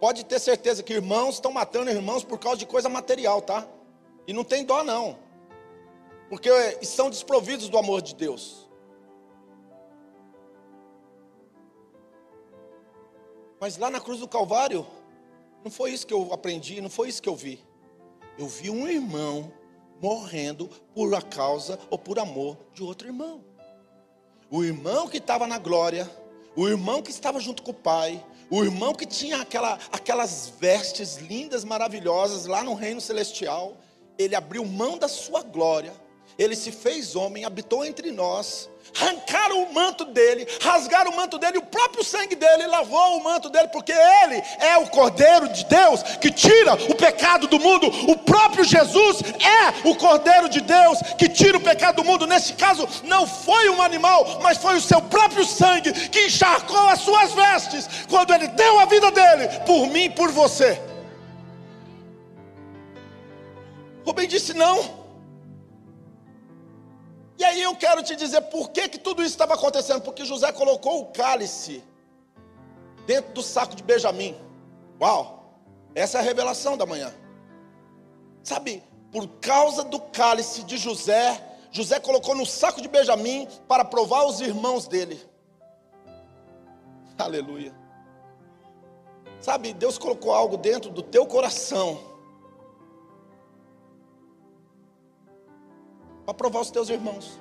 Pode 0.00 0.24
ter 0.24 0.40
certeza 0.40 0.82
que 0.82 0.92
irmãos 0.92 1.34
estão 1.34 1.52
matando 1.52 1.90
irmãos 1.90 2.24
por 2.24 2.38
causa 2.38 2.58
de 2.58 2.66
coisa 2.66 2.88
material, 2.88 3.40
tá? 3.40 3.68
E 4.26 4.32
não 4.32 4.42
tem 4.42 4.64
dó, 4.64 4.82
não. 4.82 5.18
Porque 6.28 6.48
estão 6.80 7.10
desprovidos 7.10 7.68
do 7.68 7.78
amor 7.78 8.02
de 8.02 8.14
Deus. 8.14 8.68
Mas 13.60 13.76
lá 13.76 13.90
na 13.90 14.00
cruz 14.00 14.18
do 14.18 14.26
Calvário, 14.26 14.84
não 15.64 15.70
foi 15.70 15.92
isso 15.92 16.06
que 16.06 16.14
eu 16.14 16.32
aprendi, 16.32 16.80
não 16.80 16.90
foi 16.90 17.08
isso 17.08 17.22
que 17.22 17.28
eu 17.28 17.36
vi. 17.36 17.64
Eu 18.38 18.48
vi 18.48 18.70
um 18.70 18.88
irmão 18.88 19.52
morrendo 20.00 20.68
por 20.94 21.14
a 21.14 21.22
causa 21.22 21.78
ou 21.88 21.98
por 21.98 22.18
amor 22.18 22.58
de 22.74 22.82
outro 22.82 23.06
irmão. 23.06 23.44
O 24.50 24.64
irmão 24.64 25.08
que 25.08 25.18
estava 25.18 25.46
na 25.46 25.58
glória, 25.58 26.10
o 26.56 26.68
irmão 26.68 27.00
que 27.00 27.10
estava 27.10 27.40
junto 27.40 27.62
com 27.62 27.70
o 27.70 27.74
pai, 27.74 28.22
o 28.50 28.62
irmão 28.62 28.92
que 28.92 29.06
tinha 29.06 29.40
aquela, 29.40 29.78
aquelas 29.90 30.52
vestes 30.58 31.16
lindas, 31.16 31.64
maravilhosas 31.64 32.46
lá 32.46 32.62
no 32.62 32.74
reino 32.74 33.00
celestial, 33.00 33.76
ele 34.18 34.34
abriu 34.34 34.64
mão 34.64 34.98
da 34.98 35.08
sua 35.08 35.42
glória, 35.42 35.92
ele 36.38 36.56
se 36.56 36.70
fez 36.70 37.16
homem, 37.16 37.44
habitou 37.44 37.84
entre 37.84 38.10
nós, 38.10 38.68
arrancaram 39.00 39.62
o 39.62 39.72
manto 39.72 40.04
dele, 40.04 40.46
rasgaram 40.60 41.10
o 41.10 41.16
manto 41.16 41.38
dele, 41.38 41.58
o 41.58 41.62
próprio 41.62 42.04
sangue 42.04 42.34
dele 42.34 42.66
lavou 42.66 43.18
o 43.18 43.24
manto 43.24 43.48
dele, 43.48 43.68
porque 43.68 43.92
ele 43.92 44.42
é 44.58 44.76
o 44.78 44.88
Cordeiro 44.88 45.48
de 45.48 45.64
Deus 45.64 46.02
que 46.20 46.30
tira 46.30 46.74
o 46.74 46.94
pecado 46.94 47.46
do 47.46 47.58
mundo. 47.58 47.86
O 48.10 48.16
próprio 48.16 48.64
Jesus 48.64 49.22
é 49.22 49.88
o 49.88 49.94
Cordeiro 49.96 50.48
de 50.48 50.60
Deus 50.60 50.98
que 51.18 51.28
tira 51.28 51.56
o 51.56 51.60
pecado 51.60 51.96
do 51.96 52.04
mundo. 52.04 52.26
Nesse 52.26 52.52
caso, 52.54 52.88
não 53.04 53.26
foi 53.26 53.68
um 53.70 53.80
animal, 53.80 54.40
mas 54.42 54.58
foi 54.58 54.76
o 54.76 54.80
seu 54.80 55.00
próprio 55.02 55.44
sangue 55.44 55.92
que 56.08 56.26
encharcou 56.26 56.88
as 56.88 57.00
suas 57.00 57.32
vestes 57.32 57.88
quando 58.08 58.32
ele 58.32 58.48
deu 58.48 58.78
a 58.80 58.84
vida 58.84 59.10
dele 59.10 59.48
por 59.66 59.86
mim 59.88 60.04
e 60.04 60.10
por 60.10 60.30
você. 60.30 60.80
Rubem 64.04 64.28
disse: 64.28 64.54
Não. 64.54 65.01
E 67.42 67.44
aí 67.44 67.60
eu 67.60 67.74
quero 67.74 68.04
te 68.04 68.14
dizer 68.14 68.40
por 68.42 68.70
que, 68.70 68.88
que 68.88 68.98
tudo 69.00 69.20
isso 69.20 69.32
estava 69.32 69.54
acontecendo. 69.54 70.00
Porque 70.00 70.24
José 70.24 70.52
colocou 70.52 71.00
o 71.00 71.06
cálice 71.06 71.82
dentro 73.04 73.32
do 73.32 73.42
saco 73.42 73.74
de 73.74 73.82
Benjamim. 73.82 74.36
Uau! 75.00 75.60
Essa 75.92 76.18
é 76.18 76.20
a 76.20 76.22
revelação 76.22 76.76
da 76.76 76.86
manhã. 76.86 77.12
Sabe, 78.44 78.80
por 79.10 79.26
causa 79.40 79.82
do 79.82 79.98
cálice 79.98 80.62
de 80.62 80.76
José, 80.76 81.58
José 81.72 81.98
colocou 81.98 82.36
no 82.36 82.46
saco 82.46 82.80
de 82.80 82.86
Benjamim 82.86 83.48
para 83.66 83.84
provar 83.84 84.24
os 84.24 84.40
irmãos 84.40 84.86
dele. 84.86 85.20
Aleluia. 87.18 87.74
Sabe, 89.40 89.72
Deus 89.72 89.98
colocou 89.98 90.32
algo 90.32 90.56
dentro 90.56 90.92
do 90.92 91.02
teu 91.02 91.26
coração 91.26 92.11
para 96.24 96.34
provar 96.34 96.60
os 96.60 96.70
teus 96.70 96.88
irmãos. 96.88 97.40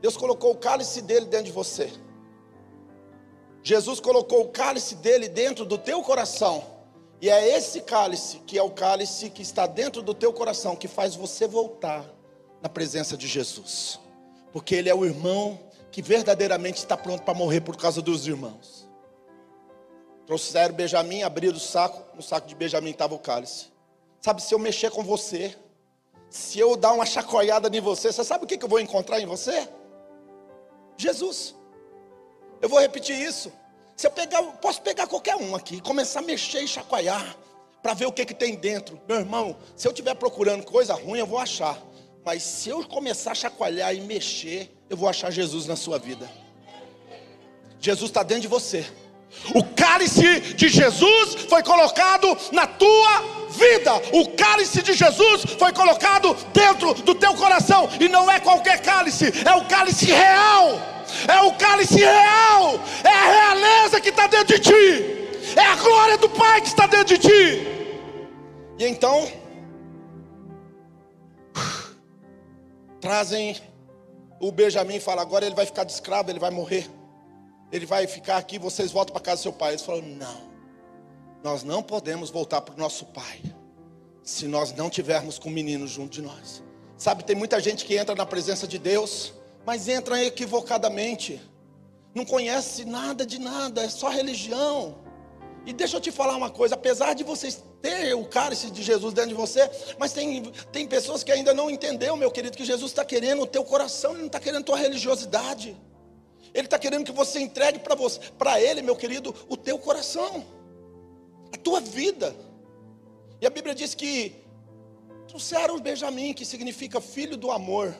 Deus 0.00 0.16
colocou 0.16 0.52
o 0.52 0.56
cálice 0.56 1.00
dele 1.00 1.26
dentro 1.26 1.46
de 1.46 1.52
você. 1.52 1.90
Jesus 3.62 4.00
colocou 4.00 4.42
o 4.42 4.48
cálice 4.48 4.96
dele 4.96 5.28
dentro 5.28 5.64
do 5.64 5.78
teu 5.78 6.02
coração. 6.02 6.62
E 7.20 7.30
é 7.30 7.56
esse 7.56 7.80
cálice, 7.80 8.40
que 8.40 8.58
é 8.58 8.62
o 8.62 8.70
cálice 8.70 9.30
que 9.30 9.40
está 9.40 9.66
dentro 9.66 10.02
do 10.02 10.12
teu 10.12 10.32
coração, 10.32 10.76
que 10.76 10.86
faz 10.86 11.14
você 11.14 11.46
voltar 11.46 12.04
na 12.60 12.68
presença 12.68 13.16
de 13.16 13.26
Jesus. 13.26 13.98
Porque 14.52 14.74
ele 14.74 14.90
é 14.90 14.94
o 14.94 15.06
irmão 15.06 15.58
que 15.90 16.02
verdadeiramente 16.02 16.78
está 16.78 16.96
pronto 16.96 17.22
para 17.22 17.32
morrer 17.32 17.62
por 17.62 17.76
causa 17.76 18.02
dos 18.02 18.26
irmãos. 18.26 18.86
Trouxeram 20.26 20.74
Benjamim, 20.74 21.22
abriram 21.22 21.56
o 21.56 21.60
saco, 21.60 22.14
no 22.14 22.22
saco 22.22 22.46
de 22.46 22.54
Benjamim 22.54 22.90
estava 22.90 23.14
o 23.14 23.18
cálice. 23.18 23.72
Sabe, 24.20 24.42
se 24.42 24.54
eu 24.54 24.58
mexer 24.58 24.90
com 24.90 25.02
você, 25.02 25.56
se 26.34 26.58
eu 26.58 26.74
dar 26.74 26.92
uma 26.92 27.06
chacoalhada 27.06 27.68
em 27.72 27.80
você, 27.80 28.12
você 28.12 28.24
sabe 28.24 28.42
o 28.42 28.46
que 28.48 28.60
eu 28.60 28.68
vou 28.68 28.80
encontrar 28.80 29.20
em 29.20 29.24
você? 29.24 29.68
Jesus. 30.96 31.54
Eu 32.60 32.68
vou 32.68 32.80
repetir 32.80 33.16
isso. 33.16 33.52
Se 33.94 34.08
eu 34.08 34.10
pegar, 34.10 34.42
posso 34.54 34.82
pegar 34.82 35.06
qualquer 35.06 35.36
um 35.36 35.54
aqui, 35.54 35.80
começar 35.80 36.18
a 36.18 36.22
mexer 36.24 36.62
e 36.62 36.66
chacoalhar, 36.66 37.36
para 37.80 37.94
ver 37.94 38.06
o 38.06 38.12
que, 38.12 38.24
que 38.24 38.34
tem 38.34 38.56
dentro. 38.56 39.00
Meu 39.06 39.18
irmão, 39.18 39.56
se 39.76 39.86
eu 39.86 39.92
estiver 39.92 40.12
procurando 40.16 40.64
coisa 40.64 40.92
ruim, 40.94 41.20
eu 41.20 41.26
vou 41.26 41.38
achar. 41.38 41.80
Mas 42.24 42.42
se 42.42 42.68
eu 42.68 42.84
começar 42.84 43.30
a 43.30 43.36
chacoalhar 43.36 43.94
e 43.94 44.00
mexer, 44.00 44.76
eu 44.90 44.96
vou 44.96 45.08
achar 45.08 45.30
Jesus 45.30 45.68
na 45.68 45.76
sua 45.76 46.00
vida. 46.00 46.28
Jesus 47.78 48.10
está 48.10 48.24
dentro 48.24 48.42
de 48.42 48.48
você. 48.48 48.84
O 49.54 49.62
cálice 49.62 50.40
de 50.54 50.68
Jesus 50.68 51.34
foi 51.48 51.62
colocado 51.62 52.36
na 52.52 52.66
tua 52.66 53.22
vida. 53.50 53.94
O 54.12 54.30
cálice 54.30 54.82
de 54.82 54.94
Jesus 54.94 55.42
foi 55.58 55.72
colocado 55.72 56.34
dentro 56.52 56.94
do 56.94 57.14
teu 57.14 57.34
coração. 57.34 57.88
E 58.00 58.08
não 58.08 58.30
é 58.30 58.40
qualquer 58.40 58.80
cálice, 58.80 59.32
é 59.44 59.54
o 59.54 59.64
cálice 59.66 60.06
real. 60.06 60.80
É 61.28 61.40
o 61.42 61.52
cálice 61.54 61.98
real. 61.98 62.80
É 63.02 63.08
a 63.08 63.26
realeza 63.26 64.00
que 64.00 64.08
está 64.08 64.26
dentro 64.26 64.56
de 64.56 64.60
ti. 64.60 65.56
É 65.56 65.66
a 65.66 65.76
glória 65.76 66.18
do 66.18 66.28
Pai 66.30 66.60
que 66.60 66.68
está 66.68 66.86
dentro 66.86 67.16
de 67.16 67.18
ti. 67.18 67.68
E 68.78 68.86
então, 68.86 69.30
trazem 73.00 73.60
o 74.40 74.50
Benjamim 74.50 74.96
e 74.96 75.00
fala: 75.00 75.22
agora 75.22 75.44
ele 75.44 75.54
vai 75.54 75.66
ficar 75.66 75.84
de 75.84 75.92
escravo, 75.92 76.30
ele 76.30 76.40
vai 76.40 76.50
morrer 76.50 76.90
ele 77.72 77.86
vai 77.86 78.06
ficar 78.06 78.36
aqui, 78.36 78.58
vocês 78.58 78.92
voltam 78.92 79.12
para 79.12 79.22
casa 79.22 79.40
do 79.40 79.42
seu 79.42 79.52
pai. 79.52 79.72
Eles 79.72 79.82
falaram: 79.82 80.06
não, 80.06 80.42
nós 81.42 81.62
não 81.62 81.82
podemos 81.82 82.30
voltar 82.30 82.60
para 82.60 82.74
o 82.74 82.78
nosso 82.78 83.06
pai, 83.06 83.42
se 84.22 84.46
nós 84.46 84.72
não 84.72 84.88
tivermos 84.88 85.38
com 85.38 85.48
o 85.48 85.52
menino 85.52 85.86
junto 85.86 86.12
de 86.12 86.22
nós. 86.22 86.62
Sabe, 86.96 87.24
tem 87.24 87.34
muita 87.36 87.60
gente 87.60 87.84
que 87.84 87.96
entra 87.96 88.14
na 88.14 88.24
presença 88.24 88.66
de 88.66 88.78
Deus, 88.78 89.34
mas 89.66 89.88
entra 89.88 90.24
equivocadamente, 90.24 91.40
não 92.14 92.24
conhece 92.24 92.84
nada 92.84 93.26
de 93.26 93.40
nada, 93.40 93.82
é 93.82 93.88
só 93.88 94.08
religião. 94.08 95.02
E 95.66 95.72
deixa 95.72 95.96
eu 95.96 96.00
te 96.00 96.10
falar 96.10 96.36
uma 96.36 96.50
coisa: 96.50 96.74
apesar 96.74 97.14
de 97.14 97.24
vocês 97.24 97.62
ter 97.80 98.14
o 98.14 98.24
cálice 98.24 98.70
de 98.70 98.82
Jesus 98.82 99.12
dentro 99.12 99.30
de 99.30 99.36
você, 99.36 99.70
mas 99.98 100.12
tem, 100.12 100.42
tem 100.72 100.86
pessoas 100.86 101.22
que 101.22 101.32
ainda 101.32 101.52
não 101.52 101.70
entenderam, 101.70 102.16
meu 102.16 102.30
querido, 102.30 102.56
que 102.56 102.64
Jesus 102.64 102.92
está 102.92 103.04
querendo 103.04 103.42
o 103.42 103.46
teu 103.46 103.64
coração, 103.64 104.12
Ele 104.12 104.20
não 104.20 104.26
está 104.28 104.40
querendo 104.40 104.62
a 104.62 104.64
tua 104.64 104.78
religiosidade. 104.78 105.76
Ele 106.54 106.68
está 106.68 106.78
querendo 106.78 107.04
que 107.04 107.10
você 107.10 107.40
entregue 107.40 107.80
para 107.80 107.96
você, 107.96 108.20
para 108.38 108.60
Ele, 108.60 108.80
meu 108.80 108.94
querido, 108.94 109.34
o 109.48 109.56
teu 109.56 109.76
coração, 109.76 110.46
a 111.52 111.56
tua 111.56 111.80
vida. 111.80 112.34
E 113.40 113.46
a 113.46 113.50
Bíblia 113.50 113.74
diz 113.74 113.92
que 113.92 114.36
trouxeram 115.26 115.80
Benjamim, 115.80 116.32
que 116.32 116.44
significa 116.44 117.00
filho 117.00 117.36
do 117.36 117.50
amor, 117.50 117.92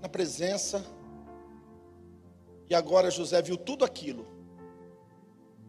na 0.00 0.08
presença. 0.08 0.82
E 2.70 2.74
agora 2.74 3.10
José 3.10 3.42
viu 3.42 3.58
tudo 3.58 3.84
aquilo. 3.84 4.26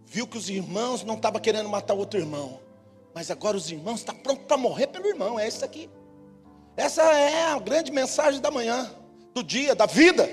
Viu 0.06 0.26
que 0.26 0.38
os 0.38 0.50
irmãos 0.50 1.04
não 1.04 1.16
estavam 1.16 1.42
querendo 1.42 1.68
matar 1.68 1.94
outro 1.94 2.18
irmão. 2.18 2.62
Mas 3.14 3.30
agora 3.30 3.58
os 3.58 3.70
irmãos 3.70 4.00
estão 4.00 4.16
prontos 4.16 4.46
para 4.46 4.56
morrer 4.56 4.88
pelo 4.88 5.08
irmão. 5.08 5.38
É 5.38 5.46
isso 5.46 5.66
aqui. 5.66 5.90
Essa 6.78 7.02
é 7.04 7.48
a 7.48 7.60
grande 7.60 7.92
mensagem 7.92 8.40
da 8.40 8.50
manhã 8.50 8.90
do 9.36 9.44
dia, 9.44 9.76
da 9.76 9.86
vida. 9.86 10.30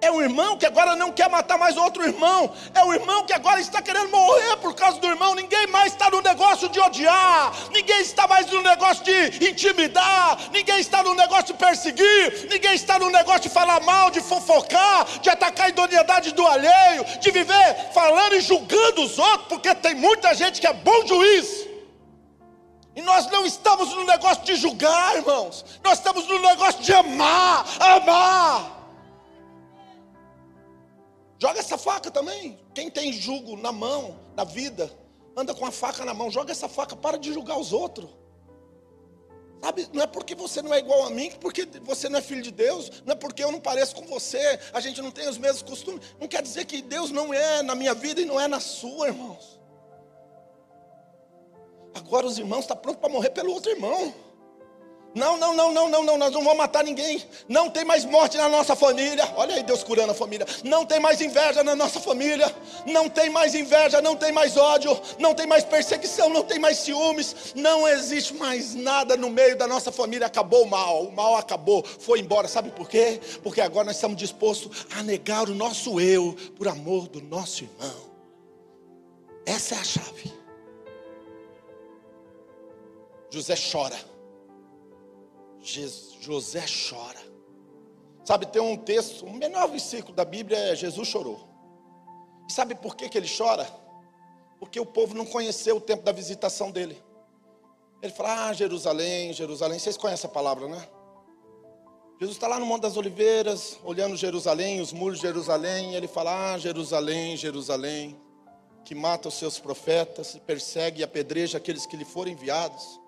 É 0.00 0.08
um 0.08 0.22
irmão 0.22 0.56
que 0.56 0.64
agora 0.64 0.94
não 0.94 1.10
quer 1.10 1.28
matar 1.28 1.58
mais 1.58 1.76
outro 1.76 2.04
irmão. 2.04 2.48
É 2.72 2.84
um 2.84 2.94
irmão 2.94 3.26
que 3.26 3.32
agora 3.32 3.58
está 3.58 3.82
querendo 3.82 4.08
morrer 4.08 4.56
por 4.58 4.72
causa 4.72 5.00
do 5.00 5.06
irmão. 5.08 5.34
Ninguém 5.34 5.66
mais 5.66 5.94
está 5.94 6.08
no 6.10 6.22
negócio 6.22 6.68
de 6.68 6.78
odiar. 6.78 7.52
Ninguém 7.72 8.02
está 8.02 8.28
mais 8.28 8.46
no 8.52 8.62
negócio 8.62 9.02
de 9.02 9.48
intimidar. 9.50 10.38
Ninguém 10.52 10.78
está 10.78 11.02
no 11.02 11.12
negócio 11.12 11.46
de 11.46 11.54
perseguir. 11.54 12.46
Ninguém 12.48 12.74
está 12.74 13.00
no 13.00 13.10
negócio 13.10 13.40
de 13.40 13.48
falar 13.48 13.80
mal, 13.80 14.12
de 14.12 14.20
fofocar, 14.20 15.06
de 15.20 15.28
atacar 15.28 15.66
a 15.66 15.70
idoneidade 15.70 16.34
do 16.34 16.46
alheio, 16.46 17.04
de 17.20 17.32
viver 17.32 17.90
falando 17.92 18.34
e 18.34 18.40
julgando 18.40 19.02
os 19.02 19.18
outros, 19.18 19.48
porque 19.48 19.74
tem 19.74 19.96
muita 19.96 20.32
gente 20.34 20.60
que 20.60 20.68
é 20.68 20.72
bom 20.72 21.04
juiz. 21.04 21.63
E 22.96 23.02
nós 23.02 23.26
não 23.26 23.44
estamos 23.44 23.90
no 23.90 24.04
negócio 24.04 24.44
de 24.44 24.54
julgar, 24.54 25.16
irmãos. 25.16 25.64
Nós 25.82 25.98
estamos 25.98 26.26
no 26.28 26.38
negócio 26.38 26.80
de 26.82 26.92
amar, 26.92 27.66
amar. 27.80 28.84
Joga 31.38 31.58
essa 31.58 31.76
faca 31.76 32.10
também. 32.10 32.58
Quem 32.72 32.88
tem 32.88 33.12
jugo 33.12 33.56
na 33.56 33.72
mão, 33.72 34.18
na 34.36 34.44
vida, 34.44 34.90
anda 35.36 35.52
com 35.54 35.66
a 35.66 35.72
faca 35.72 36.04
na 36.04 36.14
mão. 36.14 36.30
Joga 36.30 36.52
essa 36.52 36.68
faca, 36.68 36.94
para 36.94 37.18
de 37.18 37.32
julgar 37.32 37.58
os 37.58 37.72
outros. 37.72 38.08
Sabe, 39.60 39.88
não 39.92 40.02
é 40.02 40.06
porque 40.06 40.34
você 40.34 40.60
não 40.60 40.74
é 40.74 40.78
igual 40.78 41.04
a 41.06 41.10
mim, 41.10 41.32
porque 41.40 41.66
você 41.82 42.08
não 42.08 42.18
é 42.18 42.22
filho 42.22 42.42
de 42.42 42.50
Deus, 42.50 43.02
não 43.04 43.14
é 43.14 43.16
porque 43.16 43.42
eu 43.42 43.50
não 43.50 43.58
pareço 43.58 43.94
com 43.94 44.06
você, 44.06 44.60
a 44.74 44.78
gente 44.78 45.00
não 45.00 45.10
tem 45.10 45.26
os 45.26 45.38
mesmos 45.38 45.62
costumes. 45.62 46.02
Não 46.20 46.28
quer 46.28 46.42
dizer 46.42 46.66
que 46.66 46.82
Deus 46.82 47.10
não 47.10 47.32
é 47.32 47.62
na 47.62 47.74
minha 47.74 47.94
vida 47.94 48.20
e 48.20 48.24
não 48.24 48.38
é 48.38 48.46
na 48.46 48.60
sua, 48.60 49.08
irmãos. 49.08 49.58
Agora 51.94 52.26
os 52.26 52.38
irmãos 52.38 52.60
estão 52.60 52.76
prontos 52.76 53.00
para 53.00 53.08
morrer 53.08 53.30
pelo 53.30 53.52
outro 53.52 53.70
irmão. 53.70 54.12
Não, 55.14 55.38
não, 55.38 55.54
não, 55.54 55.72
não, 55.72 55.88
não, 55.88 56.02
não, 56.02 56.18
nós 56.18 56.32
não 56.32 56.42
vamos 56.42 56.58
matar 56.58 56.82
ninguém. 56.82 57.22
Não 57.48 57.70
tem 57.70 57.84
mais 57.84 58.04
morte 58.04 58.36
na 58.36 58.48
nossa 58.48 58.74
família. 58.74 59.32
Olha 59.36 59.54
aí 59.54 59.62
Deus 59.62 59.84
curando 59.84 60.10
a 60.10 60.14
família. 60.14 60.44
Não 60.64 60.84
tem 60.84 60.98
mais 60.98 61.20
inveja 61.20 61.62
na 61.62 61.76
nossa 61.76 62.00
família. 62.00 62.52
Não 62.84 63.08
tem 63.08 63.30
mais 63.30 63.54
inveja, 63.54 64.02
não 64.02 64.16
tem 64.16 64.32
mais 64.32 64.56
ódio, 64.56 65.00
não 65.20 65.32
tem 65.32 65.46
mais 65.46 65.62
perseguição, 65.62 66.28
não 66.28 66.42
tem 66.42 66.58
mais 66.58 66.78
ciúmes. 66.78 67.54
Não 67.54 67.86
existe 67.86 68.34
mais 68.34 68.74
nada 68.74 69.16
no 69.16 69.30
meio 69.30 69.56
da 69.56 69.68
nossa 69.68 69.92
família. 69.92 70.26
Acabou 70.26 70.64
o 70.64 70.68
mal. 70.68 71.04
O 71.04 71.12
mal 71.12 71.36
acabou, 71.36 71.84
foi 71.84 72.18
embora. 72.18 72.48
Sabe 72.48 72.70
por 72.70 72.88
quê? 72.88 73.20
Porque 73.40 73.60
agora 73.60 73.86
nós 73.86 73.94
estamos 73.94 74.16
dispostos 74.16 74.86
a 74.96 75.02
negar 75.04 75.48
o 75.48 75.54
nosso 75.54 76.00
eu 76.00 76.34
por 76.56 76.66
amor 76.66 77.06
do 77.06 77.22
nosso 77.22 77.62
irmão. 77.62 78.14
Essa 79.46 79.76
é 79.76 79.78
a 79.78 79.84
chave. 79.84 80.43
José 83.34 83.56
chora. 83.56 83.98
José 86.20 86.64
chora. 86.88 87.18
Sabe, 88.24 88.46
tem 88.46 88.62
um 88.62 88.76
texto, 88.76 89.26
o 89.26 89.32
menor 89.32 89.68
versículo 89.68 90.14
da 90.14 90.24
Bíblia 90.24 90.56
é 90.56 90.76
Jesus 90.76 91.08
chorou. 91.08 91.48
Sabe 92.48 92.76
por 92.76 92.94
que, 92.94 93.08
que 93.08 93.18
ele 93.18 93.28
chora? 93.28 93.66
Porque 94.60 94.78
o 94.78 94.86
povo 94.86 95.14
não 95.14 95.26
conheceu 95.26 95.78
o 95.78 95.80
tempo 95.80 96.04
da 96.04 96.12
visitação 96.12 96.70
dele. 96.70 97.02
Ele 98.00 98.12
fala, 98.12 98.50
ah, 98.50 98.52
Jerusalém, 98.52 99.32
Jerusalém. 99.32 99.80
Vocês 99.80 99.96
conhecem 99.96 100.30
a 100.30 100.32
palavra, 100.32 100.68
né? 100.68 100.88
Jesus 102.20 102.36
está 102.36 102.46
lá 102.46 102.60
no 102.60 102.66
Monte 102.66 102.82
das 102.82 102.96
Oliveiras, 102.96 103.80
olhando 103.82 104.16
Jerusalém, 104.16 104.80
os 104.80 104.92
muros 104.92 105.18
de 105.18 105.26
Jerusalém. 105.26 105.94
Ele 105.96 106.06
fala, 106.06 106.52
ah, 106.52 106.58
Jerusalém, 106.58 107.36
Jerusalém, 107.36 108.16
que 108.84 108.94
mata 108.94 109.26
os 109.26 109.34
seus 109.34 109.58
profetas, 109.58 110.38
persegue 110.46 111.00
e 111.00 111.02
apedreja 111.02 111.58
aqueles 111.58 111.84
que 111.84 111.96
lhe 111.96 112.04
foram 112.04 112.30
enviados. 112.30 113.02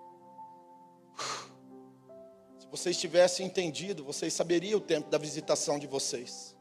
Se 2.59 2.67
vocês 2.69 2.97
tivessem 2.97 3.45
entendido, 3.45 4.03
vocês 4.03 4.33
saberiam 4.33 4.77
o 4.77 4.81
tempo 4.81 5.09
da 5.09 5.17
visitação 5.17 5.79
de 5.79 5.87
vocês. 5.87 6.55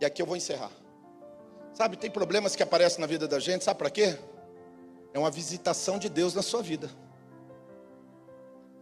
E 0.00 0.04
aqui 0.04 0.20
eu 0.20 0.26
vou 0.26 0.36
encerrar. 0.36 0.70
Sabe, 1.72 1.96
tem 1.96 2.10
problemas 2.10 2.56
que 2.56 2.62
aparecem 2.62 3.00
na 3.00 3.06
vida 3.06 3.28
da 3.28 3.38
gente, 3.38 3.64
sabe 3.64 3.78
para 3.78 3.90
quê? 3.90 4.18
É 5.12 5.18
uma 5.18 5.30
visitação 5.30 5.98
de 5.98 6.08
Deus 6.08 6.34
na 6.34 6.42
sua 6.42 6.62
vida. 6.62 6.90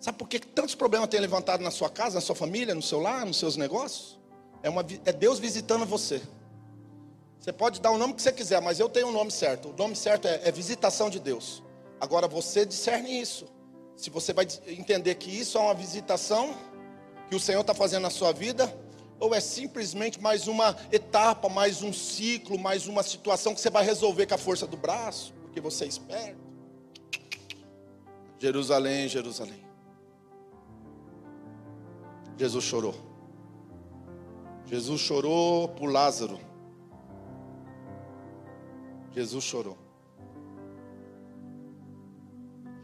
Sabe 0.00 0.18
por 0.18 0.29
que 0.29 0.38
tantos 0.38 0.74
problemas 0.74 1.09
tem 1.09 1.20
levantado 1.20 1.62
na 1.62 1.70
sua 1.70 1.90
casa, 1.90 2.16
na 2.16 2.20
sua 2.20 2.35
família, 2.35 2.74
no 2.74 2.83
seu 2.83 3.00
lar, 3.00 3.24
nos 3.26 3.38
seus 3.38 3.57
negócios? 3.57 4.18
É, 4.62 4.70
uma, 4.70 4.85
é 5.05 5.12
Deus 5.12 5.38
visitando 5.38 5.85
você. 5.85 6.22
Você 7.38 7.52
pode 7.52 7.81
dar 7.81 7.90
o 7.90 7.98
nome 7.98 8.14
que 8.14 8.22
você 8.22 8.33
quiser, 8.33 8.61
mas 8.61 8.81
eu 8.81 8.88
tenho 8.88 9.09
o 9.09 9.12
nome 9.12 9.31
certo. 9.31 9.70
O 9.70 9.72
nome 9.72 9.94
certo 9.94 10.26
é, 10.26 10.40
é 10.44 10.52
visitação 10.52 11.09
de 11.09 11.20
Deus. 11.20 11.62
Agora 12.00 12.26
você 12.26 12.66
discerne 12.66 13.20
isso. 13.20 13.46
Se 13.96 14.11
você 14.11 14.32
vai 14.32 14.46
entender 14.66 15.14
que 15.14 15.30
isso 15.30 15.56
é 15.56 15.61
uma 15.61 15.74
visitação 15.74 16.54
que 17.28 17.35
o 17.35 17.40
Senhor 17.40 17.62
está 17.62 17.74
fazendo 17.74 18.02
na 18.02 18.11
sua 18.11 18.30
vida, 18.30 18.72
ou 19.18 19.35
é 19.35 19.40
simplesmente 19.40 20.20
mais 20.20 20.46
uma 20.46 20.76
etapa, 20.92 21.48
mais 21.48 21.82
um 21.82 21.92
ciclo, 21.92 22.59
mais 22.59 22.87
uma 22.87 23.02
situação 23.02 23.54
que 23.54 23.61
você 23.61 23.70
vai 23.70 23.85
resolver 23.85 24.26
com 24.26 24.35
a 24.35 24.38
força 24.38 24.66
do 24.66 24.76
braço, 24.76 25.32
porque 25.42 25.61
você 25.61 25.85
é 25.85 25.88
esperto. 25.88 26.46
Jerusalém, 28.38 29.09
Jerusalém. 29.09 29.64
Jesus 32.37 32.64
chorou. 32.64 32.94
Jesus 34.66 35.00
chorou 35.00 35.68
por 35.68 35.90
Lázaro. 35.90 36.38
Jesus 39.12 39.42
chorou. 39.42 39.78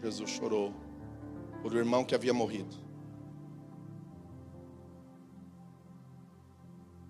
Jesus 0.01 0.31
chorou 0.31 0.72
por 1.62 1.72
o 1.72 1.79
irmão 1.79 2.05
que 2.05 2.14
havia 2.14 2.35
morrido. 2.35 2.77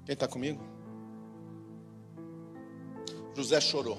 Quem 0.05 0.13
está 0.13 0.29
comigo? 0.29 0.63
José 3.35 3.61
chorou. 3.61 3.99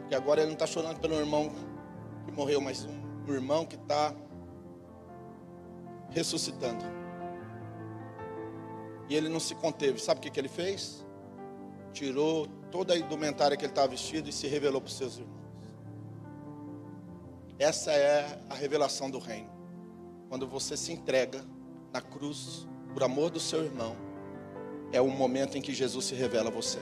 Porque 0.00 0.14
agora 0.14 0.40
ele 0.40 0.48
não 0.48 0.54
está 0.54 0.66
chorando 0.66 0.98
pelo 0.98 1.14
irmão 1.14 1.52
que 2.26 2.32
morreu, 2.32 2.60
mas 2.60 2.84
um 2.84 3.32
irmão 3.32 3.64
que 3.64 3.76
está 3.76 4.12
ressuscitando. 6.10 6.84
E 9.08 9.14
ele 9.14 9.28
não 9.28 9.38
se 9.38 9.54
conteve. 9.54 10.00
Sabe 10.00 10.18
o 10.18 10.22
que, 10.22 10.30
que 10.30 10.40
ele 10.40 10.48
fez? 10.48 11.06
Tirou 11.92 12.46
toda 12.70 12.94
a 12.94 12.98
indumentária 12.98 13.56
que 13.56 13.64
ele 13.64 13.72
estava 13.72 13.88
vestido 13.88 14.28
e 14.28 14.32
se 14.32 14.48
revelou 14.48 14.80
para 14.80 14.88
os 14.88 14.96
seus 14.96 15.18
irmãos. 15.18 15.39
Essa 17.60 17.92
é 17.92 18.38
a 18.48 18.54
revelação 18.54 19.10
do 19.10 19.18
reino. 19.18 19.50
Quando 20.30 20.48
você 20.48 20.78
se 20.78 20.92
entrega 20.92 21.44
na 21.92 22.00
cruz 22.00 22.66
por 22.94 23.02
amor 23.02 23.28
do 23.28 23.38
seu 23.38 23.62
irmão, 23.62 23.94
é 24.90 24.98
o 24.98 25.08
momento 25.08 25.58
em 25.58 25.60
que 25.60 25.74
Jesus 25.74 26.06
se 26.06 26.14
revela 26.14 26.48
a 26.48 26.50
você. 26.50 26.78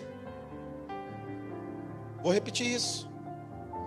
Vou 2.22 2.32
repetir 2.32 2.64
isso. 2.68 3.10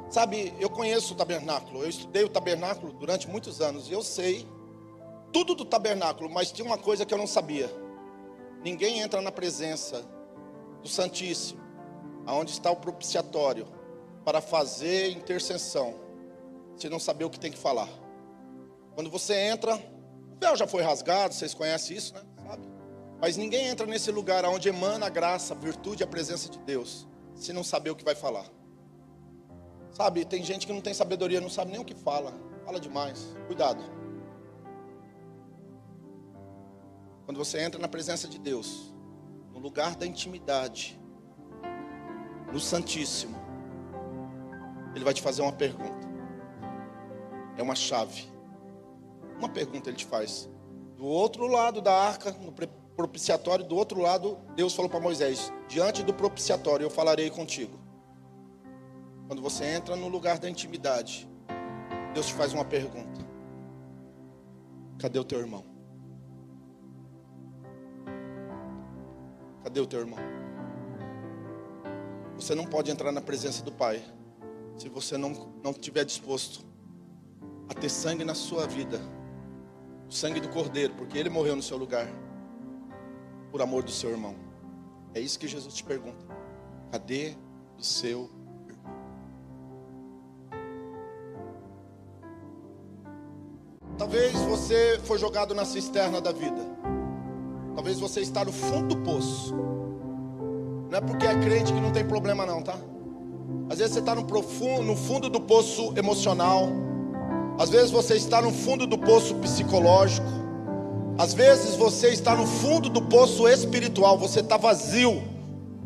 Sabe, 0.09 0.53
eu 0.59 0.69
conheço 0.69 1.13
o 1.13 1.15
tabernáculo, 1.15 1.81
eu 1.81 1.87
estudei 1.87 2.25
o 2.25 2.29
tabernáculo 2.29 2.91
durante 2.91 3.25
muitos 3.25 3.61
anos 3.61 3.87
e 3.87 3.93
eu 3.93 4.03
sei 4.03 4.45
tudo 5.31 5.55
do 5.55 5.63
tabernáculo, 5.63 6.29
mas 6.29 6.51
tinha 6.51 6.65
uma 6.65 6.77
coisa 6.77 7.05
que 7.05 7.13
eu 7.13 7.17
não 7.17 7.25
sabia. 7.25 7.73
Ninguém 8.61 8.99
entra 8.99 9.21
na 9.21 9.31
presença 9.31 10.03
do 10.83 10.89
Santíssimo, 10.89 11.61
aonde 12.25 12.51
está 12.51 12.69
o 12.69 12.75
propiciatório, 12.75 13.65
para 14.25 14.41
fazer 14.41 15.11
intercessão, 15.11 16.10
se 16.77 16.89
não 16.89 16.99
saber 16.99 17.25
o 17.25 17.29
que 17.29 17.39
tem 17.39 17.51
que 17.51 17.57
falar. 17.57 17.89
Quando 18.95 19.09
você 19.09 19.35
entra, 19.35 19.75
o 19.75 20.39
véu 20.39 20.55
já 20.55 20.67
foi 20.67 20.81
rasgado, 20.81 21.33
vocês 21.33 21.53
conhecem 21.53 21.97
isso, 21.97 22.13
né? 22.13 22.21
Sabe? 22.47 22.67
Mas 23.19 23.37
ninguém 23.37 23.67
entra 23.67 23.85
nesse 23.85 24.11
lugar 24.11 24.43
onde 24.45 24.67
emana 24.67 25.05
a 25.05 25.09
graça, 25.09 25.53
a 25.53 25.57
virtude 25.57 26.03
e 26.03 26.05
a 26.05 26.07
presença 26.07 26.49
de 26.49 26.59
Deus, 26.59 27.07
se 27.35 27.53
não 27.53 27.63
saber 27.63 27.91
o 27.91 27.95
que 27.95 28.03
vai 28.03 28.15
falar. 28.15 28.45
Sabe, 29.91 30.25
tem 30.25 30.43
gente 30.43 30.65
que 30.65 30.73
não 30.73 30.81
tem 30.81 30.93
sabedoria, 30.93 31.41
não 31.41 31.49
sabe 31.49 31.71
nem 31.71 31.79
o 31.79 31.85
que 31.85 31.93
fala, 31.93 32.33
fala 32.65 32.79
demais. 32.79 33.35
Cuidado. 33.45 33.83
Quando 37.25 37.37
você 37.37 37.61
entra 37.61 37.79
na 37.79 37.87
presença 37.87 38.27
de 38.27 38.39
Deus, 38.39 38.93
no 39.53 39.59
lugar 39.59 39.95
da 39.95 40.05
intimidade, 40.05 40.99
no 42.51 42.59
Santíssimo, 42.59 43.37
Ele 44.95 45.03
vai 45.05 45.13
te 45.13 45.21
fazer 45.21 45.41
uma 45.41 45.53
pergunta. 45.53 46.10
É 47.61 47.63
uma 47.63 47.75
chave. 47.75 48.27
Uma 49.37 49.47
pergunta 49.47 49.87
Ele 49.87 49.95
te 49.95 50.07
faz. 50.07 50.49
Do 50.97 51.05
outro 51.05 51.45
lado 51.45 51.79
da 51.79 51.93
arca, 51.93 52.31
no 52.31 52.51
propiciatório, 52.95 53.63
do 53.63 53.75
outro 53.75 54.01
lado, 54.01 54.35
Deus 54.55 54.73
falou 54.73 54.89
para 54.89 54.99
Moisés: 54.99 55.53
Diante 55.67 56.01
do 56.01 56.11
propiciatório 56.11 56.85
eu 56.85 56.89
falarei 56.89 57.29
contigo. 57.29 57.79
Quando 59.27 59.43
você 59.43 59.63
entra 59.63 59.95
no 59.95 60.07
lugar 60.07 60.39
da 60.39 60.49
intimidade, 60.49 61.29
Deus 62.15 62.25
te 62.25 62.33
faz 62.33 62.51
uma 62.51 62.65
pergunta: 62.65 63.23
Cadê 64.97 65.19
o 65.19 65.23
teu 65.23 65.37
irmão? 65.37 65.63
Cadê 69.63 69.79
o 69.79 69.85
teu 69.85 69.99
irmão? 69.99 70.19
Você 72.37 72.55
não 72.55 72.65
pode 72.65 72.89
entrar 72.89 73.11
na 73.11 73.21
presença 73.21 73.63
do 73.63 73.71
Pai 73.71 74.03
se 74.77 74.89
você 74.89 75.15
não, 75.15 75.53
não 75.63 75.69
estiver 75.69 76.03
disposto 76.03 76.70
a 77.71 77.73
ter 77.73 77.89
sangue 77.89 78.25
na 78.25 78.35
sua 78.35 78.67
vida 78.67 79.01
o 80.09 80.13
sangue 80.13 80.41
do 80.41 80.49
Cordeiro, 80.49 80.93
porque 80.95 81.17
ele 81.17 81.29
morreu 81.29 81.55
no 81.55 81.61
seu 81.61 81.77
lugar 81.77 82.05
por 83.49 83.61
amor 83.61 83.81
do 83.81 83.91
seu 83.91 84.09
irmão. 84.09 84.35
É 85.13 85.21
isso 85.21 85.39
que 85.39 85.47
Jesus 85.47 85.73
te 85.73 85.83
pergunta: 85.85 86.25
cadê 86.91 87.33
o 87.79 87.83
seu 87.83 88.29
irmão? 88.67 88.93
Talvez 93.97 94.33
você 94.33 94.99
foi 95.05 95.17
jogado 95.17 95.55
na 95.55 95.63
cisterna 95.63 96.19
da 96.19 96.33
vida. 96.33 96.61
Talvez 97.73 97.97
você 97.97 98.19
está 98.19 98.43
no 98.43 98.51
fundo 98.51 98.95
do 98.95 99.01
poço. 99.01 99.55
Não 100.89 100.97
é 100.97 100.99
porque 100.99 101.25
é 101.25 101.39
crente 101.39 101.71
que 101.71 101.79
não 101.79 101.93
tem 101.93 102.05
problema 102.05 102.45
não, 102.45 102.61
tá? 102.61 102.77
Às 103.69 103.77
vezes 103.77 103.93
você 103.93 103.99
está 103.99 104.13
no, 104.13 104.25
profundo, 104.25 104.83
no 104.83 104.97
fundo 104.97 105.29
do 105.29 105.39
poço 105.39 105.93
emocional. 105.97 106.90
Às 107.61 107.69
vezes 107.69 107.91
você 107.91 108.15
está 108.15 108.41
no 108.41 108.51
fundo 108.51 108.87
do 108.87 108.97
poço 108.97 109.35
psicológico. 109.35 110.25
Às 111.15 111.31
vezes 111.35 111.75
você 111.75 112.07
está 112.07 112.35
no 112.35 112.47
fundo 112.47 112.89
do 112.89 113.03
poço 113.03 113.47
espiritual. 113.47 114.17
Você 114.17 114.39
está 114.39 114.57
vazio, 114.57 115.21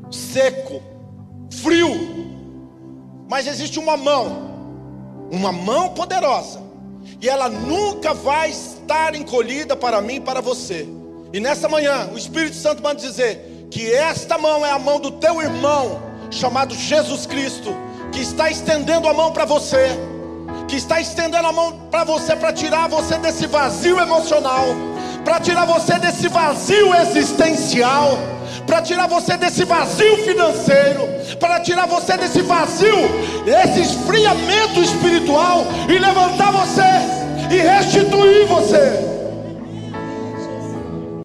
seco, 0.10 0.82
frio. 1.52 1.92
Mas 3.30 3.46
existe 3.46 3.78
uma 3.78 3.98
mão, 3.98 5.28
uma 5.30 5.52
mão 5.52 5.90
poderosa. 5.90 6.62
E 7.22 7.28
ela 7.28 7.50
nunca 7.50 8.14
vai 8.14 8.52
estar 8.52 9.14
encolhida 9.14 9.76
para 9.76 10.00
mim 10.00 10.16
e 10.16 10.22
para 10.22 10.40
você. 10.40 10.88
E 11.34 11.42
nessa 11.42 11.68
manhã, 11.68 12.10
o 12.14 12.18
Espírito 12.18 12.56
Santo 12.56 12.82
manda 12.82 13.02
dizer 13.02 13.68
que 13.70 13.92
esta 13.92 14.38
mão 14.38 14.66
é 14.66 14.72
a 14.72 14.80
mão 14.80 14.98
do 14.98 15.12
teu 15.12 15.42
irmão, 15.42 16.02
chamado 16.32 16.74
Jesus 16.74 17.26
Cristo, 17.26 17.76
que 18.14 18.22
está 18.22 18.50
estendendo 18.50 19.10
a 19.10 19.14
mão 19.14 19.34
para 19.34 19.44
você, 19.44 19.90
que 20.68 20.76
está 20.76 21.00
estendendo 21.00 21.48
a 21.48 21.52
mão 21.52 21.74
para 21.92 22.04
você 22.04 22.36
para 22.36 22.52
tirar 22.52 22.88
você 22.88 23.18
desse 23.18 23.48
vazio 23.48 24.00
emocional, 24.00 24.66
para 25.24 25.40
tirar 25.40 25.66
você 25.66 25.98
desse 26.00 26.28
vazio 26.28 26.94
existencial, 26.96 28.18
para 28.66 28.82
tirar 28.82 29.08
você 29.08 29.38
desse 29.38 29.64
vazio 29.64 30.18
financeiro, 30.24 31.08
para 31.40 31.60
tirar 31.60 31.88
você 31.88 32.18
desse 32.18 32.42
vazio, 32.42 32.98
esse 33.46 33.82
esfriamento 33.82 34.82
espiritual 34.82 35.66
e 35.88 36.00
levantar 36.00 36.52
você 36.52 37.54
e 37.54 37.58
restituir 37.58 38.48
você. 38.48 39.15